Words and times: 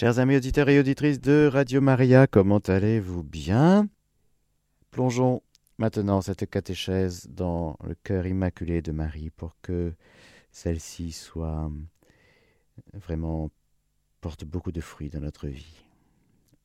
Chers 0.00 0.18
amis 0.18 0.36
auditeurs 0.36 0.70
et 0.70 0.78
auditrices 0.78 1.20
de 1.20 1.46
Radio 1.52 1.82
Maria, 1.82 2.26
comment 2.26 2.56
allez-vous 2.56 3.22
bien? 3.22 3.86
Plongeons 4.90 5.42
maintenant 5.76 6.22
cette 6.22 6.48
catéchèse 6.48 7.28
dans 7.28 7.76
le 7.84 7.94
cœur 7.94 8.26
immaculé 8.26 8.80
de 8.80 8.92
Marie 8.92 9.28
pour 9.28 9.58
que 9.60 9.92
celle-ci 10.52 11.12
soit 11.12 11.70
vraiment 12.94 13.50
porte 14.22 14.46
beaucoup 14.46 14.72
de 14.72 14.80
fruits 14.80 15.10
dans 15.10 15.20
notre 15.20 15.48
vie. 15.48 15.84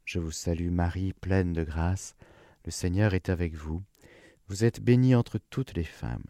Je 0.05 0.19
vous 0.19 0.31
salue 0.31 0.71
Marie, 0.71 1.11
pleine 1.11 1.51
de 1.51 1.65
grâce, 1.65 2.15
le 2.63 2.71
Seigneur 2.71 3.15
est 3.15 3.27
avec 3.27 3.53
vous. 3.53 3.83
Vous 4.47 4.63
êtes 4.63 4.79
bénie 4.79 5.13
entre 5.13 5.39
toutes 5.49 5.75
les 5.75 5.83
femmes, 5.83 6.23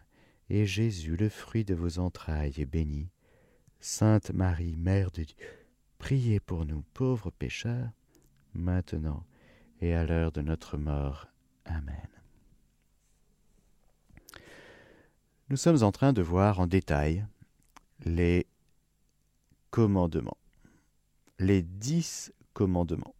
et 0.50 0.66
Jésus, 0.66 1.16
le 1.16 1.28
fruit 1.28 1.64
de 1.64 1.76
vos 1.76 2.00
entrailles, 2.00 2.54
est 2.58 2.66
béni. 2.66 3.10
Sainte 3.78 4.32
Marie, 4.32 4.74
Mère 4.74 5.12
de 5.12 5.22
Dieu, 5.22 5.65
priez 5.98 6.40
pour 6.40 6.64
nous 6.64 6.82
pauvres 6.94 7.30
pécheurs, 7.30 7.90
maintenant 8.54 9.24
et 9.80 9.94
à 9.94 10.04
l'heure 10.04 10.32
de 10.32 10.42
notre 10.42 10.76
mort. 10.76 11.26
Amen. 11.64 12.08
Nous 15.48 15.56
sommes 15.56 15.82
en 15.82 15.92
train 15.92 16.12
de 16.12 16.22
voir 16.22 16.60
en 16.60 16.66
détail 16.66 17.24
les 18.04 18.46
commandements, 19.70 20.38
les 21.38 21.62
dix 21.62 22.32
commandements. 22.52 23.14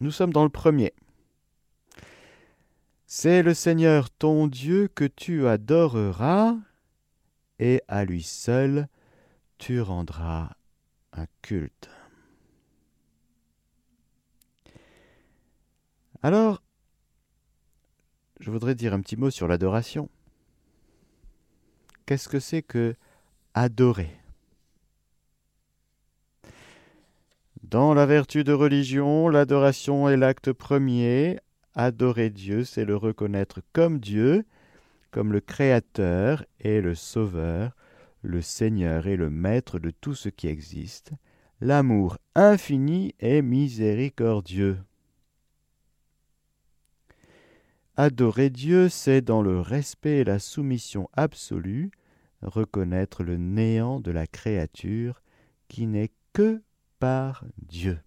Nous 0.00 0.10
sommes 0.10 0.32
dans 0.32 0.44
le 0.44 0.50
premier. 0.50 0.92
C'est 3.06 3.42
le 3.42 3.54
Seigneur 3.54 4.10
ton 4.10 4.46
Dieu 4.46 4.88
que 4.88 5.04
tu 5.04 5.46
adoreras, 5.46 6.56
et 7.58 7.82
à 7.88 8.04
lui 8.04 8.22
seul 8.22 8.88
tu 9.58 9.80
rendras 9.80 10.50
un 11.12 11.26
culte. 11.42 11.90
Alors, 16.22 16.62
je 18.40 18.50
voudrais 18.50 18.74
dire 18.74 18.92
un 18.92 19.00
petit 19.00 19.16
mot 19.16 19.30
sur 19.30 19.48
l'adoration. 19.48 20.10
Qu'est-ce 22.04 22.28
que 22.28 22.40
c'est 22.40 22.62
que 22.62 22.94
adorer? 23.54 24.10
Dans 27.62 27.94
la 27.94 28.04
vertu 28.04 28.44
de 28.44 28.52
religion, 28.52 29.28
l'adoration 29.28 30.08
est 30.08 30.16
l'acte 30.16 30.52
premier. 30.52 31.38
Adorer 31.74 32.28
Dieu, 32.28 32.64
c'est 32.64 32.84
le 32.84 32.96
reconnaître 32.96 33.60
comme 33.72 33.98
Dieu, 33.98 34.44
comme 35.12 35.32
le 35.32 35.40
Créateur 35.40 36.44
et 36.58 36.80
le 36.80 36.94
Sauveur, 36.94 37.76
le 38.22 38.42
Seigneur 38.42 39.06
et 39.06 39.16
le 39.16 39.30
Maître 39.30 39.78
de 39.78 39.90
tout 39.90 40.14
ce 40.14 40.28
qui 40.28 40.48
existe, 40.48 41.12
l'amour 41.60 42.18
infini 42.34 43.14
et 43.20 43.40
miséricordieux. 43.40 44.78
Adorer 47.96 48.50
Dieu, 48.50 48.88
c'est 48.88 49.20
dans 49.20 49.42
le 49.42 49.60
respect 49.60 50.18
et 50.18 50.24
la 50.24 50.38
soumission 50.38 51.08
absolue 51.12 51.90
reconnaître 52.42 53.22
le 53.22 53.36
néant 53.36 54.00
de 54.00 54.10
la 54.10 54.26
créature 54.26 55.22
qui 55.68 55.86
n'est 55.86 56.12
que 56.32 56.62
par 56.98 57.44
Dieu. 57.58 57.98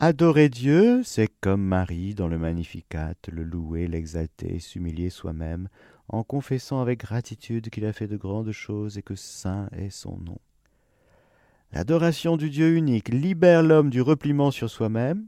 Adorer 0.00 0.48
Dieu, 0.48 1.02
c'est 1.02 1.28
comme 1.40 1.62
Marie 1.62 2.14
dans 2.14 2.28
le 2.28 2.38
Magnificat, 2.38 3.14
le 3.32 3.42
louer, 3.42 3.88
l'exalter, 3.88 4.60
s'humilier 4.60 5.10
soi-même, 5.10 5.68
en 6.08 6.22
confessant 6.22 6.80
avec 6.80 7.00
gratitude 7.00 7.68
qu'il 7.68 7.84
a 7.84 7.92
fait 7.92 8.06
de 8.06 8.16
grandes 8.16 8.52
choses 8.52 8.96
et 8.96 9.02
que 9.02 9.16
saint 9.16 9.68
est 9.72 9.90
son 9.90 10.16
nom. 10.18 10.38
L'adoration 11.72 12.36
du 12.36 12.48
Dieu 12.48 12.76
unique 12.76 13.08
libère 13.08 13.62
l'homme 13.62 13.90
du 13.90 14.00
repliement 14.00 14.50
sur 14.50 14.70
soi-même, 14.70 15.26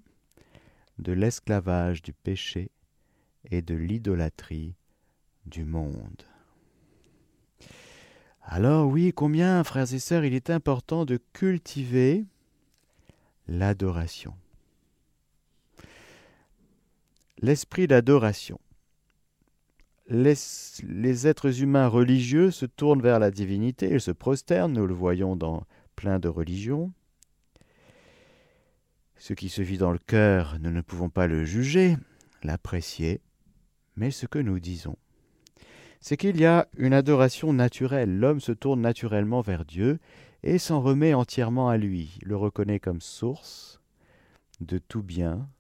de 1.00 1.12
l'esclavage 1.12 2.02
du 2.02 2.12
péché 2.12 2.70
et 3.50 3.62
de 3.62 3.74
l'idolâtrie 3.74 4.74
du 5.46 5.64
monde. 5.64 6.24
Alors 8.42 8.88
oui, 8.88 9.12
combien, 9.14 9.62
frères 9.64 9.92
et 9.92 9.98
sœurs, 9.98 10.24
il 10.24 10.34
est 10.34 10.50
important 10.50 11.04
de 11.04 11.18
cultiver 11.32 12.24
l'adoration. 13.48 14.34
L'esprit 17.38 17.86
d'adoration. 17.86 18.60
Les, 20.08 21.26
êtres 21.26 21.62
humains 21.62 21.86
religieux 21.86 22.50
se 22.50 22.66
tournent 22.66 23.00
vers 23.00 23.20
la 23.20 23.30
divinité, 23.30 23.90
ils 23.92 24.00
se 24.00 24.10
prosternent, 24.10 24.72
nous 24.72 24.86
le 24.86 24.94
voyons 24.94 25.36
dans 25.36 25.64
plein 25.94 26.18
de 26.18 26.28
religions. 26.28 26.92
Ce 29.20 29.34
qui 29.34 29.50
se 29.50 29.60
vit 29.60 29.76
dans 29.76 29.92
le 29.92 29.98
cœur, 29.98 30.56
nous 30.60 30.70
ne 30.70 30.80
pouvons 30.80 31.10
pas 31.10 31.26
le 31.26 31.44
juger, 31.44 31.98
l'apprécier, 32.42 33.20
mais 33.94 34.10
ce 34.10 34.24
que 34.24 34.38
nous 34.38 34.60
disons, 34.60 34.96
c'est 36.00 36.16
qu'il 36.16 36.40
y 36.40 36.46
a 36.46 36.66
une 36.78 36.94
adoration 36.94 37.52
naturelle. 37.52 38.18
L'homme 38.18 38.40
se 38.40 38.52
tourne 38.52 38.80
naturellement 38.80 39.42
vers 39.42 39.66
Dieu 39.66 39.98
et 40.42 40.56
s'en 40.56 40.80
remet 40.80 41.12
entièrement 41.12 41.68
à 41.68 41.76
lui, 41.76 42.18
le 42.22 42.34
reconnaît 42.34 42.80
comme 42.80 43.02
source 43.02 43.82
de 44.62 44.78
tout 44.78 45.02
bien, 45.02 45.50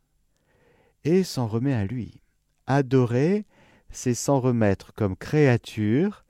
et 1.04 1.22
s'en 1.22 1.46
remet 1.46 1.74
à 1.74 1.84
lui. 1.84 2.22
Adorer, 2.66 3.44
c'est 3.90 4.14
s'en 4.14 4.40
remettre 4.40 4.94
comme 4.94 5.16
créature, 5.16 6.24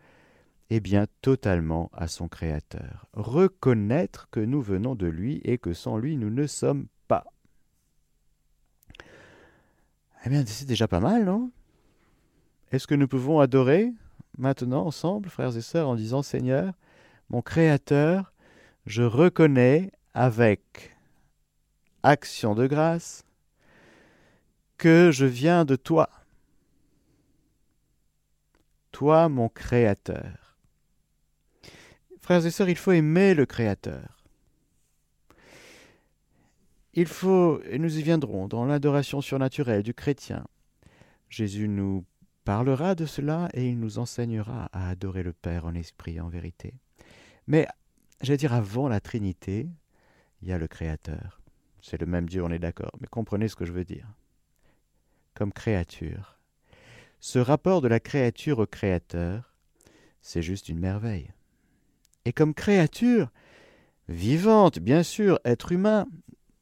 et 0.68 0.80
bien 0.80 1.06
totalement 1.22 1.91
à 1.92 2.08
son 2.08 2.26
Créateur. 2.26 3.06
Reconnaître 3.12 4.28
que 4.32 4.41
nous 4.41 4.62
venons 4.62 4.97
de 4.97 5.06
lui 5.06 5.41
et 5.44 5.58
que 5.58 5.74
sans 5.74 5.97
lui 5.97 6.16
nous 6.16 6.30
ne 6.30 6.48
sommes 6.48 6.88
Eh 10.25 10.28
bien, 10.28 10.44
c'est 10.47 10.66
déjà 10.66 10.87
pas 10.87 11.00
mal, 11.00 11.25
non? 11.25 11.50
Est-ce 12.72 12.87
que 12.87 12.94
nous 12.94 13.09
pouvons 13.09 13.41
adorer 13.41 13.91
maintenant 14.37 14.87
ensemble, 14.87 15.28
frères 15.28 15.56
et 15.56 15.62
sœurs, 15.62 15.88
en 15.88 15.97
disant 15.97 16.22
Seigneur, 16.22 16.75
mon 17.31 17.43
Créateur, 17.43 18.32
je 18.87 19.03
reconnais 19.03 19.93
avec 20.15 20.97
action 22.03 22.54
de 22.54 22.66
grâce 22.66 23.25
que 24.78 25.10
je 25.12 25.27
viens 25.27 25.65
de 25.65 25.77
toi. 25.77 26.10
Toi, 28.92 29.28
mon 29.28 29.48
Créateur. 29.48 30.59
Frères 32.21 32.44
et 32.44 32.50
sœurs, 32.50 32.69
il 32.69 32.77
faut 32.77 32.92
aimer 32.92 33.34
le 33.34 33.47
Créateur. 33.47 34.19
Il 36.94 37.06
faut, 37.06 37.60
et 37.64 37.78
nous 37.78 37.98
y 37.98 38.02
viendrons, 38.02 38.48
dans 38.48 38.64
l'adoration 38.64 39.20
surnaturelle 39.20 39.82
du 39.82 39.94
chrétien. 39.94 40.44
Jésus 41.28 41.68
nous 41.68 42.04
parlera 42.44 42.94
de 42.94 43.06
cela 43.06 43.48
et 43.54 43.68
il 43.68 43.78
nous 43.78 43.98
enseignera 43.98 44.68
à 44.72 44.88
adorer 44.88 45.22
le 45.22 45.32
Père 45.32 45.66
en 45.66 45.74
esprit 45.74 46.16
et 46.16 46.20
en 46.20 46.28
vérité. 46.28 46.74
Mais, 47.46 47.66
j'allais 48.20 48.36
dire, 48.36 48.54
avant 48.54 48.88
la 48.88 49.00
Trinité, 49.00 49.68
il 50.42 50.48
y 50.48 50.52
a 50.52 50.58
le 50.58 50.66
Créateur. 50.66 51.40
C'est 51.80 52.00
le 52.00 52.06
même 52.06 52.28
Dieu, 52.28 52.42
on 52.42 52.50
est 52.50 52.58
d'accord, 52.58 52.92
mais 53.00 53.06
comprenez 53.06 53.48
ce 53.48 53.56
que 53.56 53.64
je 53.64 53.72
veux 53.72 53.84
dire 53.84 54.06
comme 55.40 55.52
créature. 55.52 56.38
Ce 57.18 57.38
rapport 57.38 57.80
de 57.80 57.88
la 57.88 58.00
créature 58.00 58.58
au 58.58 58.66
Créateur, 58.66 59.54
c'est 60.20 60.42
juste 60.42 60.68
une 60.68 60.78
merveille. 60.78 61.32
Et 62.26 62.32
comme 62.34 62.52
créature, 62.52 63.30
vivante, 64.08 64.78
bien 64.78 65.02
sûr, 65.02 65.40
être 65.46 65.72
humain, 65.72 66.06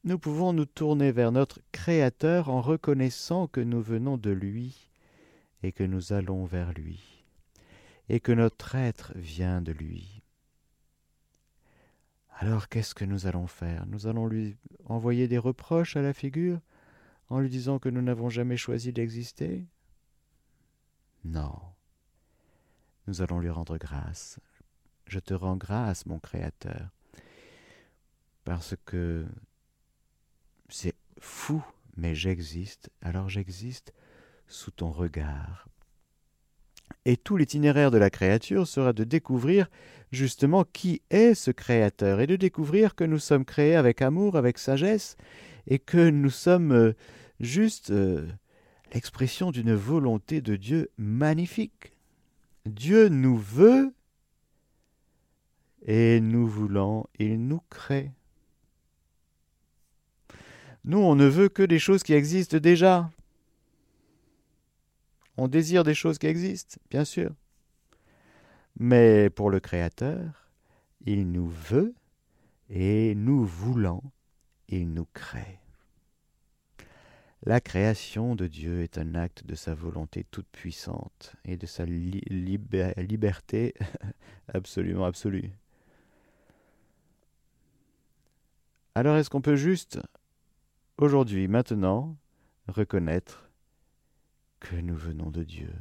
nous 0.09 0.19
pouvons 0.19 0.55
nous 0.55 0.65
tourner 0.65 1.13
vers 1.13 1.33
notre 1.33 1.61
Créateur 1.71 2.49
en 2.49 2.63
reconnaissant 2.63 3.47
que 3.47 3.61
nous 3.61 3.83
venons 3.83 4.17
de 4.17 4.31
lui 4.31 4.89
et 5.63 5.71
que 5.71 5.85
nous 5.85 6.15
allons 6.15 6.47
vers 6.47 6.73
lui, 6.73 7.27
et 8.09 8.19
que 8.19 8.33
notre 8.33 8.75
être 8.75 9.13
vient 9.17 9.61
de 9.61 9.71
lui. 9.71 10.23
Alors 12.39 12.71
qu'est-ce 12.71 12.95
que 12.95 13.05
nous 13.05 13.27
allons 13.27 13.47
faire? 13.47 13.85
Nous 13.87 14.07
allons 14.07 14.27
lui 14.27 14.57
envoyer 14.87 15.29
des 15.29 15.37
reproches 15.37 15.95
à 15.95 16.01
la 16.01 16.15
figure 16.15 16.59
en 17.29 17.39
lui 17.39 17.51
disant 17.51 17.79
que 17.79 17.91
nous 17.91 18.01
n'avons 18.01 18.31
jamais 18.31 18.57
choisi 18.57 18.95
d'exister? 18.95 19.67
Non. 21.23 21.61
Nous 23.07 23.21
allons 23.21 23.41
lui 23.41 23.51
rendre 23.51 23.77
grâce. 23.77 24.41
Je 25.07 25.19
te 25.19 25.35
rends 25.35 25.57
grâce, 25.57 26.07
mon 26.07 26.19
Créateur, 26.19 26.89
parce 28.45 28.75
que 28.87 29.27
c'est 30.69 30.95
fou, 31.21 31.63
mais 31.97 32.15
j'existe, 32.15 32.91
alors 33.03 33.29
j'existe 33.29 33.93
sous 34.47 34.71
ton 34.71 34.91
regard. 34.91 35.69
Et 37.05 37.17
tout 37.17 37.37
l'itinéraire 37.37 37.91
de 37.91 37.99
la 37.99 38.11
créature 38.11 38.67
sera 38.67 38.93
de 38.93 39.05
découvrir 39.05 39.69
justement 40.13 40.65
qui 40.65 41.03
est 41.11 41.35
ce 41.35 41.51
Créateur, 41.51 42.21
et 42.21 42.27
de 42.27 42.37
découvrir 42.37 42.95
que 42.95 43.05
nous 43.05 43.19
sommes 43.19 43.45
créés 43.45 43.77
avec 43.77 44.03
amour, 44.03 44.37
avec 44.37 44.59
sagesse, 44.59 45.17
et 45.67 45.79
que 45.79 46.11
nous 46.11 46.31
sommes 46.31 46.73
euh, 46.73 46.93
juste 47.41 47.91
euh, 47.91 48.27
l'expression 48.95 49.51
d'une 49.51 49.75
volonté 49.75 50.41
de 50.41 50.57
Dieu 50.57 50.91
magnifique. 50.97 51.93
Dieu 52.67 53.09
nous 53.09 53.37
veut 53.37 53.93
et 55.87 56.21
nous 56.21 56.47
voulant, 56.47 57.09
il 57.19 57.47
nous 57.47 57.63
crée. 57.71 58.13
Nous, 60.89 60.99
on 60.99 61.15
ne 61.15 61.27
veut 61.27 61.51
que 61.51 61.63
des 61.63 61.79
choses 61.79 62.03
qui 62.03 62.15
existent 62.15 62.57
déjà. 62.57 63.11
On 65.37 65.47
désire 65.47 65.85
des 65.85 65.95
choses 65.95 66.19
qui 66.19 66.27
existent, 66.27 66.81
bien 66.89 67.05
sûr. 67.05 67.31
Mais 68.81 69.29
pour 69.29 69.51
le 69.51 69.61
Créateur, 69.61 70.49
il 71.05 71.31
nous 71.31 71.51
veut 71.51 71.95
et 72.71 73.15
nous 73.15 73.45
voulant, 73.45 74.03
il 74.71 74.95
nous 74.95 75.07
crée. 75.13 75.61
La 77.43 77.61
création 77.61 78.35
de 78.35 78.47
Dieu 78.47 78.81
est 78.81 78.97
un 78.97 79.15
acte 79.15 79.45
de 79.45 79.55
sa 79.55 79.75
volonté 79.75 80.25
toute 80.31 80.49
puissante 80.49 81.37
et 81.45 81.59
de 81.59 81.67
sa 81.67 81.85
liberté 81.85 83.75
absolument 84.55 85.05
absolue. 85.05 85.51
Alors 88.95 89.19
est-ce 89.19 89.29
qu'on 89.29 89.43
peut 89.43 89.55
juste, 89.55 90.01
aujourd'hui, 90.99 91.49
maintenant, 91.49 92.17
reconnaître 92.67 93.51
que 94.61 94.77
nous 94.77 94.97
venons 94.97 95.31
de 95.31 95.45
Dieu 95.45 95.73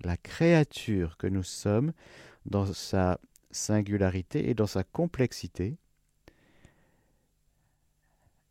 La 0.00 0.16
créature 0.16 1.16
que 1.16 1.26
nous 1.26 1.42
sommes, 1.42 1.92
dans 2.44 2.66
sa 2.66 3.18
singularité 3.50 4.50
et 4.50 4.54
dans 4.54 4.66
sa 4.66 4.84
complexité, 4.84 5.78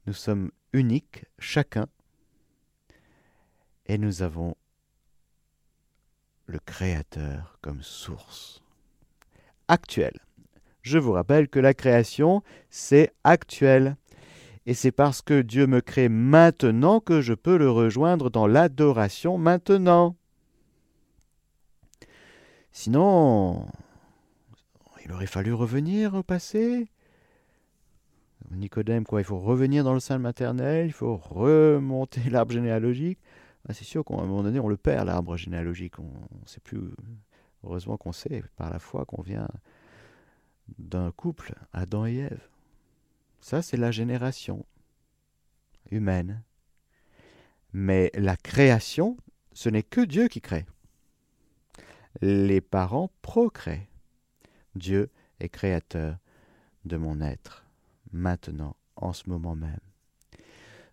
nous 0.07 0.13
sommes 0.13 0.51
uniques, 0.73 1.25
chacun, 1.39 1.87
et 3.85 3.97
nous 3.97 4.21
avons 4.21 4.55
le 6.45 6.59
Créateur 6.59 7.57
comme 7.61 7.81
source 7.81 8.61
actuelle. 9.67 10.19
Je 10.81 10.97
vous 10.97 11.13
rappelle 11.13 11.47
que 11.47 11.59
la 11.59 11.73
création, 11.73 12.43
c'est 12.69 13.13
actuel. 13.23 13.95
Et 14.65 14.73
c'est 14.73 14.91
parce 14.91 15.21
que 15.21 15.41
Dieu 15.41 15.67
me 15.67 15.81
crée 15.81 16.09
maintenant 16.09 16.99
que 16.99 17.21
je 17.21 17.33
peux 17.33 17.57
le 17.57 17.69
rejoindre 17.69 18.29
dans 18.29 18.47
l'adoration 18.47 19.37
maintenant. 19.37 20.15
Sinon, 22.71 23.65
il 25.03 25.11
aurait 25.11 25.27
fallu 25.27 25.53
revenir 25.53 26.15
au 26.15 26.23
passé. 26.23 26.87
Nicodème, 28.51 29.03
quoi, 29.03 29.21
il 29.21 29.25
faut 29.25 29.39
revenir 29.39 29.83
dans 29.83 29.93
le 29.93 29.99
sein 29.99 30.17
maternel, 30.17 30.87
il 30.87 30.93
faut 30.93 31.17
remonter 31.17 32.21
l'arbre 32.29 32.53
généalogique. 32.53 33.19
Ah, 33.67 33.73
c'est 33.73 33.85
sûr 33.85 34.03
qu'à 34.03 34.15
un 34.15 34.25
moment 34.25 34.43
donné, 34.43 34.59
on 34.59 34.67
le 34.67 34.77
perd, 34.77 35.07
l'arbre 35.07 35.37
généalogique. 35.37 35.99
On 35.99 36.03
ne 36.03 36.47
sait 36.47 36.59
plus. 36.59 36.81
Heureusement 37.63 37.97
qu'on 37.97 38.11
sait 38.11 38.43
par 38.57 38.69
la 38.69 38.79
foi 38.79 39.05
qu'on 39.05 39.21
vient 39.21 39.47
d'un 40.77 41.11
couple, 41.11 41.55
Adam 41.71 42.05
et 42.05 42.15
Ève. 42.15 42.49
Ça, 43.43 43.61
c'est 43.61 43.75
la 43.75 43.91
génération 43.91 44.65
humaine. 45.91 46.43
Mais 47.73 48.09
la 48.13 48.37
création, 48.37 49.17
ce 49.51 49.67
n'est 49.67 49.83
que 49.83 49.99
Dieu 49.99 50.29
qui 50.29 50.39
crée. 50.39 50.65
Les 52.21 52.61
parents 52.61 53.11
procréent. 53.21 53.85
Dieu 54.75 55.09
est 55.41 55.49
créateur 55.49 56.19
de 56.85 56.95
mon 56.95 57.19
être, 57.19 57.65
maintenant, 58.13 58.77
en 58.95 59.11
ce 59.11 59.29
moment 59.29 59.57
même. 59.57 59.81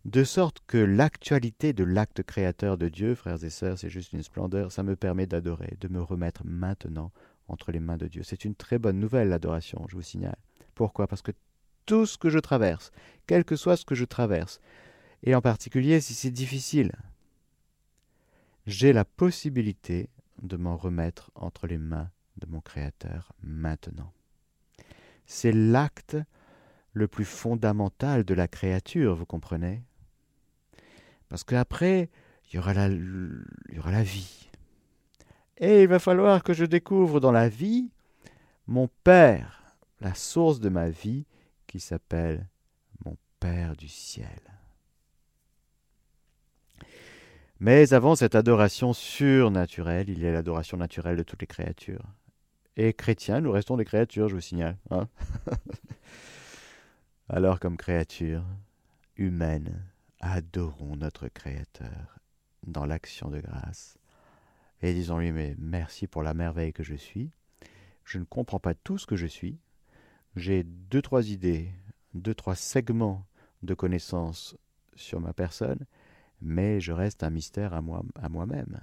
De 0.04 0.24
sorte 0.24 0.58
que 0.66 0.76
l'actualité 0.76 1.72
de 1.72 1.84
l'acte 1.84 2.24
créateur 2.24 2.76
de 2.78 2.88
Dieu, 2.88 3.14
frères 3.14 3.44
et 3.44 3.50
sœurs, 3.50 3.78
c'est 3.78 3.90
juste 3.90 4.12
une 4.12 4.24
splendeur, 4.24 4.72
ça 4.72 4.82
me 4.82 4.96
permet 4.96 5.28
d'adorer, 5.28 5.76
de 5.80 5.86
me 5.86 6.02
remettre 6.02 6.44
maintenant 6.44 7.12
entre 7.46 7.70
les 7.70 7.78
mains 7.78 7.96
de 7.96 8.08
Dieu. 8.08 8.24
C'est 8.24 8.44
une 8.44 8.56
très 8.56 8.80
bonne 8.80 8.98
nouvelle, 8.98 9.28
l'adoration, 9.28 9.86
je 9.88 9.94
vous 9.94 10.02
signale. 10.02 10.38
Pourquoi? 10.74 11.06
Parce 11.06 11.22
que 11.22 11.30
tout 11.86 12.06
ce 12.06 12.18
que 12.18 12.30
je 12.30 12.38
traverse, 12.38 12.90
quel 13.26 13.44
que 13.44 13.56
soit 13.56 13.76
ce 13.76 13.84
que 13.84 13.94
je 13.94 14.04
traverse, 14.04 14.60
et 15.22 15.34
en 15.34 15.40
particulier 15.40 16.00
si 16.00 16.14
c'est 16.14 16.30
difficile, 16.30 16.92
j'ai 18.66 18.92
la 18.92 19.04
possibilité 19.04 20.08
de 20.42 20.56
m'en 20.56 20.76
remettre 20.76 21.30
entre 21.34 21.66
les 21.66 21.78
mains 21.78 22.10
de 22.36 22.46
mon 22.46 22.60
Créateur 22.60 23.32
maintenant. 23.42 24.12
C'est 25.26 25.52
l'acte 25.52 26.16
le 26.92 27.06
plus 27.06 27.24
fondamental 27.24 28.24
de 28.24 28.34
la 28.34 28.48
créature, 28.48 29.14
vous 29.14 29.26
comprenez? 29.26 29.82
Parce 31.28 31.44
qu'après, 31.44 32.10
il 32.46 32.56
y 32.56 32.58
aura 32.58 32.74
la, 32.74 32.88
aura 33.78 33.92
la 33.92 34.02
vie. 34.02 34.50
Et 35.58 35.82
il 35.82 35.88
va 35.88 35.98
falloir 35.98 36.42
que 36.42 36.52
je 36.52 36.64
découvre 36.64 37.20
dans 37.20 37.32
la 37.32 37.48
vie 37.48 37.90
mon 38.66 38.88
Père, 39.04 39.76
la 40.00 40.14
source 40.14 40.58
de 40.58 40.68
ma 40.68 40.88
vie, 40.88 41.26
qui 41.70 41.78
s'appelle 41.78 42.48
mon 43.04 43.16
Père 43.38 43.76
du 43.76 43.86
ciel. 43.86 44.40
Mais 47.60 47.92
avant 47.92 48.16
cette 48.16 48.34
adoration 48.34 48.92
surnaturelle, 48.92 50.08
il 50.08 50.18
y 50.18 50.26
a 50.26 50.32
l'adoration 50.32 50.76
naturelle 50.76 51.16
de 51.16 51.22
toutes 51.22 51.42
les 51.42 51.46
créatures. 51.46 52.04
Et 52.76 52.92
chrétiens, 52.92 53.40
nous 53.40 53.52
restons 53.52 53.76
des 53.76 53.84
créatures, 53.84 54.28
je 54.28 54.34
vous 54.34 54.40
signale. 54.40 54.78
Hein. 54.90 55.08
Alors 57.28 57.60
comme 57.60 57.76
créatures 57.76 58.44
humaines, 59.16 59.80
adorons 60.18 60.96
notre 60.96 61.28
Créateur 61.28 62.18
dans 62.66 62.84
l'action 62.84 63.30
de 63.30 63.40
grâce 63.40 63.96
et 64.82 64.92
disons-lui, 64.92 65.30
mais 65.30 65.54
merci 65.58 66.08
pour 66.08 66.24
la 66.24 66.34
merveille 66.34 66.72
que 66.72 66.82
je 66.82 66.94
suis. 66.96 67.30
Je 68.04 68.18
ne 68.18 68.24
comprends 68.24 68.58
pas 68.58 68.74
tout 68.74 68.98
ce 68.98 69.06
que 69.06 69.16
je 69.16 69.26
suis. 69.26 69.60
J'ai 70.36 70.62
deux, 70.62 71.02
trois 71.02 71.28
idées, 71.28 71.72
deux, 72.14 72.34
trois 72.34 72.54
segments 72.54 73.26
de 73.62 73.74
connaissances 73.74 74.56
sur 74.94 75.20
ma 75.20 75.32
personne, 75.32 75.86
mais 76.40 76.80
je 76.80 76.92
reste 76.92 77.22
un 77.22 77.30
mystère 77.30 77.74
à, 77.74 77.80
moi, 77.80 78.02
à 78.14 78.28
moi-même. 78.28 78.80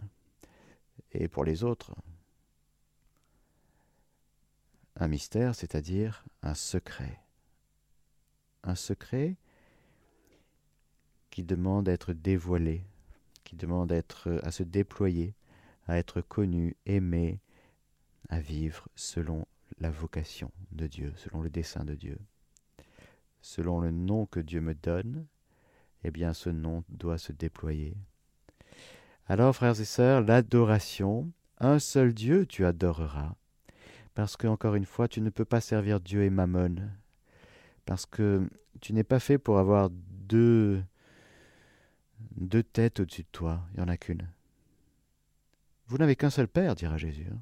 Et 1.11 1.27
pour 1.27 1.43
les 1.45 1.63
autres, 1.63 1.95
un 4.95 5.07
mystère, 5.07 5.55
c'est-à-dire 5.55 6.25
un 6.41 6.53
secret. 6.53 7.19
Un 8.63 8.75
secret 8.75 9.37
qui 11.29 11.43
demande 11.43 11.87
à 11.87 11.93
être 11.93 12.13
dévoilé, 12.13 12.83
qui 13.43 13.55
demande 13.55 13.91
à, 13.91 14.01
à 14.43 14.51
se 14.51 14.63
déployer, 14.63 15.33
à 15.87 15.97
être 15.97 16.21
connu, 16.21 16.75
aimé, 16.85 17.39
à 18.29 18.41
vivre 18.41 18.89
selon 18.95 19.45
la 19.79 19.89
vocation 19.89 20.51
de 20.71 20.87
Dieu, 20.87 21.13
selon 21.17 21.41
le 21.41 21.49
dessein 21.49 21.85
de 21.85 21.95
Dieu. 21.95 22.17
Selon 23.41 23.79
le 23.79 23.91
nom 23.91 24.25
que 24.25 24.39
Dieu 24.39 24.61
me 24.61 24.73
donne, 24.73 25.25
eh 26.03 26.11
bien 26.11 26.33
ce 26.33 26.49
nom 26.49 26.83
doit 26.89 27.17
se 27.17 27.31
déployer. 27.31 27.95
Alors, 29.27 29.55
frères 29.55 29.79
et 29.79 29.85
sœurs, 29.85 30.21
l'adoration, 30.21 31.31
un 31.59 31.79
seul 31.79 32.13
Dieu 32.13 32.45
tu 32.45 32.65
adoreras, 32.65 33.35
parce 34.13 34.37
que, 34.37 34.47
encore 34.47 34.75
une 34.75 34.85
fois, 34.85 35.07
tu 35.07 35.21
ne 35.21 35.29
peux 35.29 35.45
pas 35.45 35.61
servir 35.61 35.99
Dieu 35.99 36.23
et 36.23 36.29
Mammon, 36.29 36.75
parce 37.85 38.05
que 38.05 38.47
tu 38.79 38.93
n'es 38.93 39.03
pas 39.03 39.19
fait 39.19 39.37
pour 39.37 39.59
avoir 39.59 39.89
deux, 39.91 40.83
deux 42.37 42.63
têtes 42.63 42.99
au-dessus 42.99 43.23
de 43.23 43.27
toi, 43.31 43.61
il 43.73 43.77
n'y 43.77 43.83
en 43.83 43.89
a 43.89 43.97
qu'une. 43.97 44.29
Vous 45.87 45.97
n'avez 45.97 46.15
qu'un 46.15 46.29
seul 46.29 46.47
Père, 46.47 46.75
dira 46.75 46.97
Jésus. 46.97 47.27
Hein. 47.31 47.39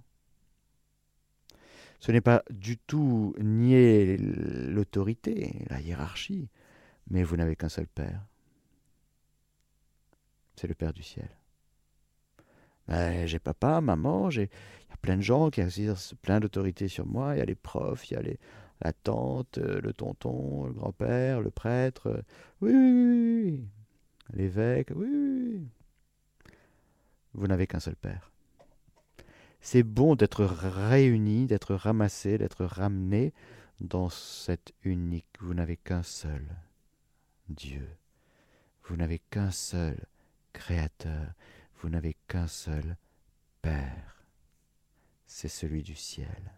Ce 2.05 2.11
n'est 2.11 2.21
pas 2.21 2.43
du 2.51 2.77
tout 2.77 3.33
nier 3.39 4.17
l'autorité, 4.19 5.65
la 5.71 5.81
hiérarchie, 5.81 6.49
mais 7.09 7.23
vous 7.23 7.35
n'avez 7.35 7.55
qu'un 7.55 7.67
seul 7.67 7.87
Père. 7.87 8.21
C'est 10.55 10.67
le 10.67 10.75
Père 10.75 10.93
du 10.93 11.01
ciel. 11.01 11.27
Ben, 12.87 13.25
j'ai 13.25 13.39
papa, 13.39 13.81
maman, 13.81 14.29
j'ai 14.29 14.51
il 14.83 14.89
y 14.91 14.93
a 14.93 14.97
plein 14.97 15.17
de 15.17 15.23
gens 15.23 15.49
qui 15.49 15.61
exercent 15.61 16.13
plein 16.21 16.39
d'autorité 16.39 16.87
sur 16.87 17.07
moi. 17.07 17.35
Il 17.35 17.39
y 17.39 17.41
a 17.41 17.45
les 17.45 17.55
profs, 17.55 18.11
il 18.11 18.13
y 18.13 18.17
a 18.17 18.21
la 18.81 18.93
tante, 18.93 19.57
le 19.57 19.91
tonton, 19.91 20.65
le 20.65 20.73
grand-père, 20.73 21.41
le 21.41 21.49
prêtre. 21.49 22.23
Oui, 22.61 22.71
oui, 22.71 22.91
oui, 22.91 23.41
oui. 23.45 23.67
L'évêque, 24.31 24.91
oui, 24.95 25.07
oui. 25.09 25.67
Vous 27.33 27.47
n'avez 27.47 27.65
qu'un 27.65 27.79
seul 27.79 27.95
Père. 27.95 28.31
C'est 29.67 29.81
bon 29.81 30.13
d'être 30.13 30.45
réunis, 30.45 31.47
d'être 31.47 31.73
ramassés, 31.73 32.37
d'être 32.37 32.65
ramenés 32.65 33.33
dans 33.79 34.09
cette 34.09 34.73
unique. 34.83 35.25
Vous 35.39 35.55
n'avez 35.55 35.75
qu'un 35.75 36.03
seul 36.03 36.45
Dieu. 37.49 37.89
Vous 38.83 38.95
n'avez 38.95 39.17
qu'un 39.17 39.49
seul 39.49 39.97
Créateur. 40.53 41.33
Vous 41.81 41.89
n'avez 41.89 42.15
qu'un 42.27 42.45
seul 42.45 42.95
Père. 43.63 44.27
C'est 45.25 45.47
celui 45.47 45.81
du 45.81 45.95
ciel. 45.95 46.53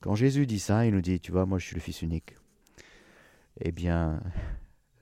Quand 0.00 0.14
Jésus 0.14 0.46
dit 0.46 0.60
ça, 0.60 0.86
il 0.86 0.94
nous 0.94 1.02
dit, 1.02 1.20
tu 1.20 1.30
vois, 1.30 1.44
moi 1.44 1.58
je 1.58 1.66
suis 1.66 1.74
le 1.74 1.82
Fils 1.82 2.00
unique. 2.00 2.36
Eh 3.60 3.70
bien, 3.70 4.22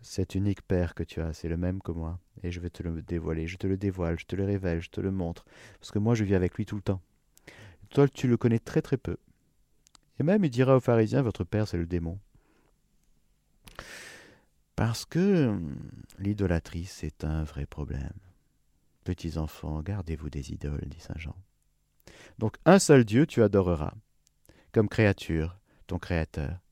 cet 0.05 0.35
unique 0.35 0.63
Père 0.63 0.95
que 0.95 1.03
tu 1.03 1.21
as, 1.21 1.33
c'est 1.33 1.49
le 1.49 1.57
même 1.57 1.81
que 1.81 1.91
moi, 1.91 2.21
et 2.43 2.51
je 2.51 2.61
vais 2.61 2.71
te 2.71 2.83
le 2.83 3.03
dévoiler, 3.03 3.47
je 3.47 3.57
te 3.57 3.67
le 3.67 3.77
dévoile, 3.77 4.19
je 4.19 4.27
te 4.27 4.37
le 4.37 4.45
révèle, 4.45 4.81
je 4.83 4.91
te 4.91 5.01
le 5.01 5.11
montre, 5.11 5.45
parce 5.81 5.91
que 5.91 5.99
moi 5.99 6.15
je 6.15 6.25
vis 6.25 6.35
avec 6.35 6.55
lui 6.55 6.67
tout 6.67 6.77
le 6.77 6.83
temps. 6.83 7.01
Toi, 7.91 8.09
tu 8.09 8.29
le 8.29 8.37
connais 8.37 8.59
très 8.59 8.83
très 8.83 8.97
peu. 8.97 9.17
Et 10.19 10.23
même 10.23 10.45
il 10.45 10.51
dira 10.51 10.77
aux 10.77 10.81
pharisiens, 10.81 11.23
votre 11.23 11.45
Père 11.45 11.67
c'est 11.67 11.79
le 11.79 11.87
démon. 11.87 12.19
Parce 14.77 15.05
que 15.05 15.49
hum, 15.49 15.77
l'idolâtrie, 16.19 16.85
c'est 16.85 17.25
un 17.25 17.45
vrai 17.45 17.67
problème. 17.67 18.13
Petits 19.05 19.39
enfants, 19.39 19.83
gardez-vous 19.83 20.31
des 20.31 20.53
idoles, 20.53 20.85
dit 20.87 21.01
Saint 21.01 21.15
Jean. 21.17 21.37
Donc 22.39 22.57
un 22.67 22.79
seul 22.79 23.05
Dieu 23.05 23.27
tu 23.27 23.43
adoreras, 23.43 23.95
comme 24.73 24.89
créature, 24.89 25.59
ton 25.87 25.99
Créateur. 25.99 26.64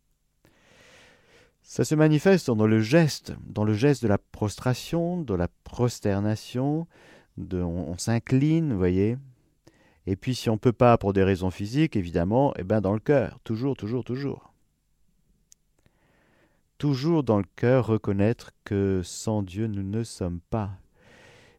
Ça 1.73 1.87
se 1.87 1.95
manifeste 1.95 2.51
dans 2.51 2.67
le 2.67 2.81
geste, 2.81 3.33
dans 3.47 3.65
le 3.65 3.73
geste 3.73 4.03
de 4.03 4.09
la 4.09 4.19
prostration, 4.19 5.23
de 5.23 5.33
la 5.33 5.49
prosternation, 5.65 6.87
on, 7.51 7.97
s'incline, 7.97 8.73
vous 8.73 8.79
voyez. 8.79 9.17
Et 10.07 10.15
puis 10.15 10.35
si 10.35 10.51
on 10.51 10.57
ne 10.57 10.59
peut 10.59 10.75
pas 10.75 10.99
pour 10.99 11.15
des 11.15 11.25
raisons 11.25 11.51
physiques, 11.51 11.97
évidemment, 11.97 12.53
eh 12.59 12.63
ben 12.63 12.83
dans 12.83 12.93
le 12.93 12.99
cœur, 12.99 13.41
toujours, 13.43 13.75
toujours, 13.75 14.05
toujours. 14.05 14.53
Toujours 16.77 17.23
dans 17.23 17.39
le 17.39 17.47
cœur 17.57 17.87
reconnaître 17.87 18.51
que 18.65 19.01
sans 19.03 19.43
Dieu 19.43 19.67
nous 19.67 19.83
ne 19.83 20.03
sommes 20.03 20.41
pas. 20.51 20.73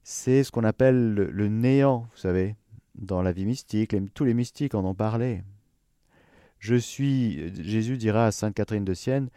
C'est 0.04 0.44
ce 0.44 0.52
qu'on 0.52 0.64
appelle 0.64 1.16
le, 1.16 1.48
néant, 1.48 2.08
vous 2.12 2.20
savez, 2.20 2.56
dans 2.94 3.24
la 3.24 3.32
vie 3.32 3.48
mystique. 3.48 3.96
tous 4.14 4.26
les 4.26 4.36
mystiques 4.36 4.76
en 4.76 4.86
ont 4.86 4.94
parlé. 4.94 5.42
Je 6.60 6.76
suis, 6.76 7.52
Jésus 7.64 7.98
dira 7.98 8.28
à 8.28 8.32
Sainte 8.32 8.54
Catherine 8.54 8.86
de 8.86 8.94
Sienne, 8.94 9.30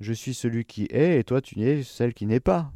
je 0.00 0.12
suis 0.12 0.34
celui 0.34 0.64
qui 0.64 0.86
est 0.90 1.18
et 1.18 1.24
toi 1.24 1.40
tu 1.40 1.60
es 1.62 1.82
celle 1.82 2.14
qui 2.14 2.26
n'est 2.26 2.40
pas. 2.40 2.72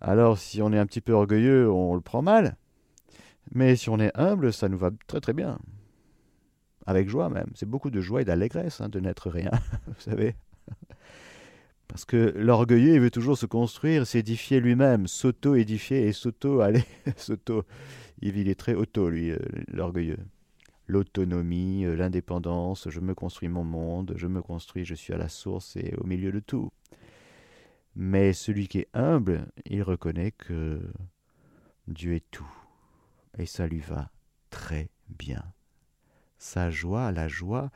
Alors 0.00 0.38
si 0.38 0.62
on 0.62 0.72
est 0.72 0.78
un 0.78 0.86
petit 0.86 1.00
peu 1.00 1.12
orgueilleux, 1.12 1.70
on 1.70 1.94
le 1.94 2.00
prend 2.00 2.22
mal. 2.22 2.56
Mais 3.52 3.76
si 3.76 3.88
on 3.88 3.98
est 3.98 4.10
humble, 4.14 4.52
ça 4.52 4.68
nous 4.68 4.78
va 4.78 4.90
très 5.06 5.20
très 5.20 5.32
bien. 5.32 5.58
Avec 6.86 7.08
joie 7.08 7.28
même. 7.28 7.50
C'est 7.54 7.68
beaucoup 7.68 7.90
de 7.90 8.00
joie 8.00 8.22
et 8.22 8.24
d'allégresse 8.24 8.80
hein, 8.80 8.88
de 8.88 9.00
n'être 9.00 9.30
rien, 9.30 9.50
vous 9.86 10.00
savez. 10.00 10.34
Parce 11.88 12.04
que 12.04 12.34
l'orgueilleux, 12.36 12.94
il 12.94 13.00
veut 13.00 13.10
toujours 13.10 13.38
se 13.38 13.46
construire, 13.46 14.06
s'édifier 14.06 14.60
lui-même, 14.60 15.06
s'auto-édifier 15.06 16.06
et 16.06 16.12
s'auto-aller, 16.12 16.84
s'auto. 17.16 17.64
Il 18.20 18.48
est 18.48 18.58
très 18.58 18.74
auto, 18.74 19.08
lui, 19.08 19.30
euh, 19.30 19.38
l'orgueilleux 19.68 20.18
l'autonomie, 20.86 21.84
euh, 21.84 21.96
l'indépendance, 21.96 22.88
je 22.90 23.00
me 23.00 23.14
construis 23.14 23.48
mon 23.48 23.64
monde, 23.64 24.14
je 24.16 24.26
me 24.26 24.42
construis, 24.42 24.84
je 24.84 24.94
suis 24.94 25.12
à 25.12 25.18
la 25.18 25.28
source 25.28 25.76
et 25.76 25.94
au 25.96 26.04
milieu 26.04 26.32
de 26.32 26.40
tout. 26.40 26.70
Mais 27.94 28.32
celui 28.32 28.68
qui 28.68 28.80
est 28.80 28.88
humble, 28.94 29.46
il 29.64 29.82
reconnaît 29.82 30.32
que 30.32 30.80
Dieu 31.88 32.14
est 32.14 32.30
tout, 32.30 32.50
et 33.38 33.46
ça 33.46 33.66
lui 33.66 33.80
va 33.80 34.10
très 34.50 34.90
bien. 35.08 35.42
Sa 36.38 36.70
joie, 36.70 37.10
la 37.12 37.28
joie 37.28 37.70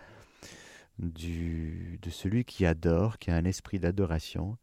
du, 0.98 1.98
de 2.02 2.10
celui 2.10 2.44
qui 2.44 2.66
adore, 2.66 3.18
qui 3.18 3.30
a 3.30 3.36
un 3.36 3.44
esprit 3.44 3.78
d'adoration, 3.78 4.58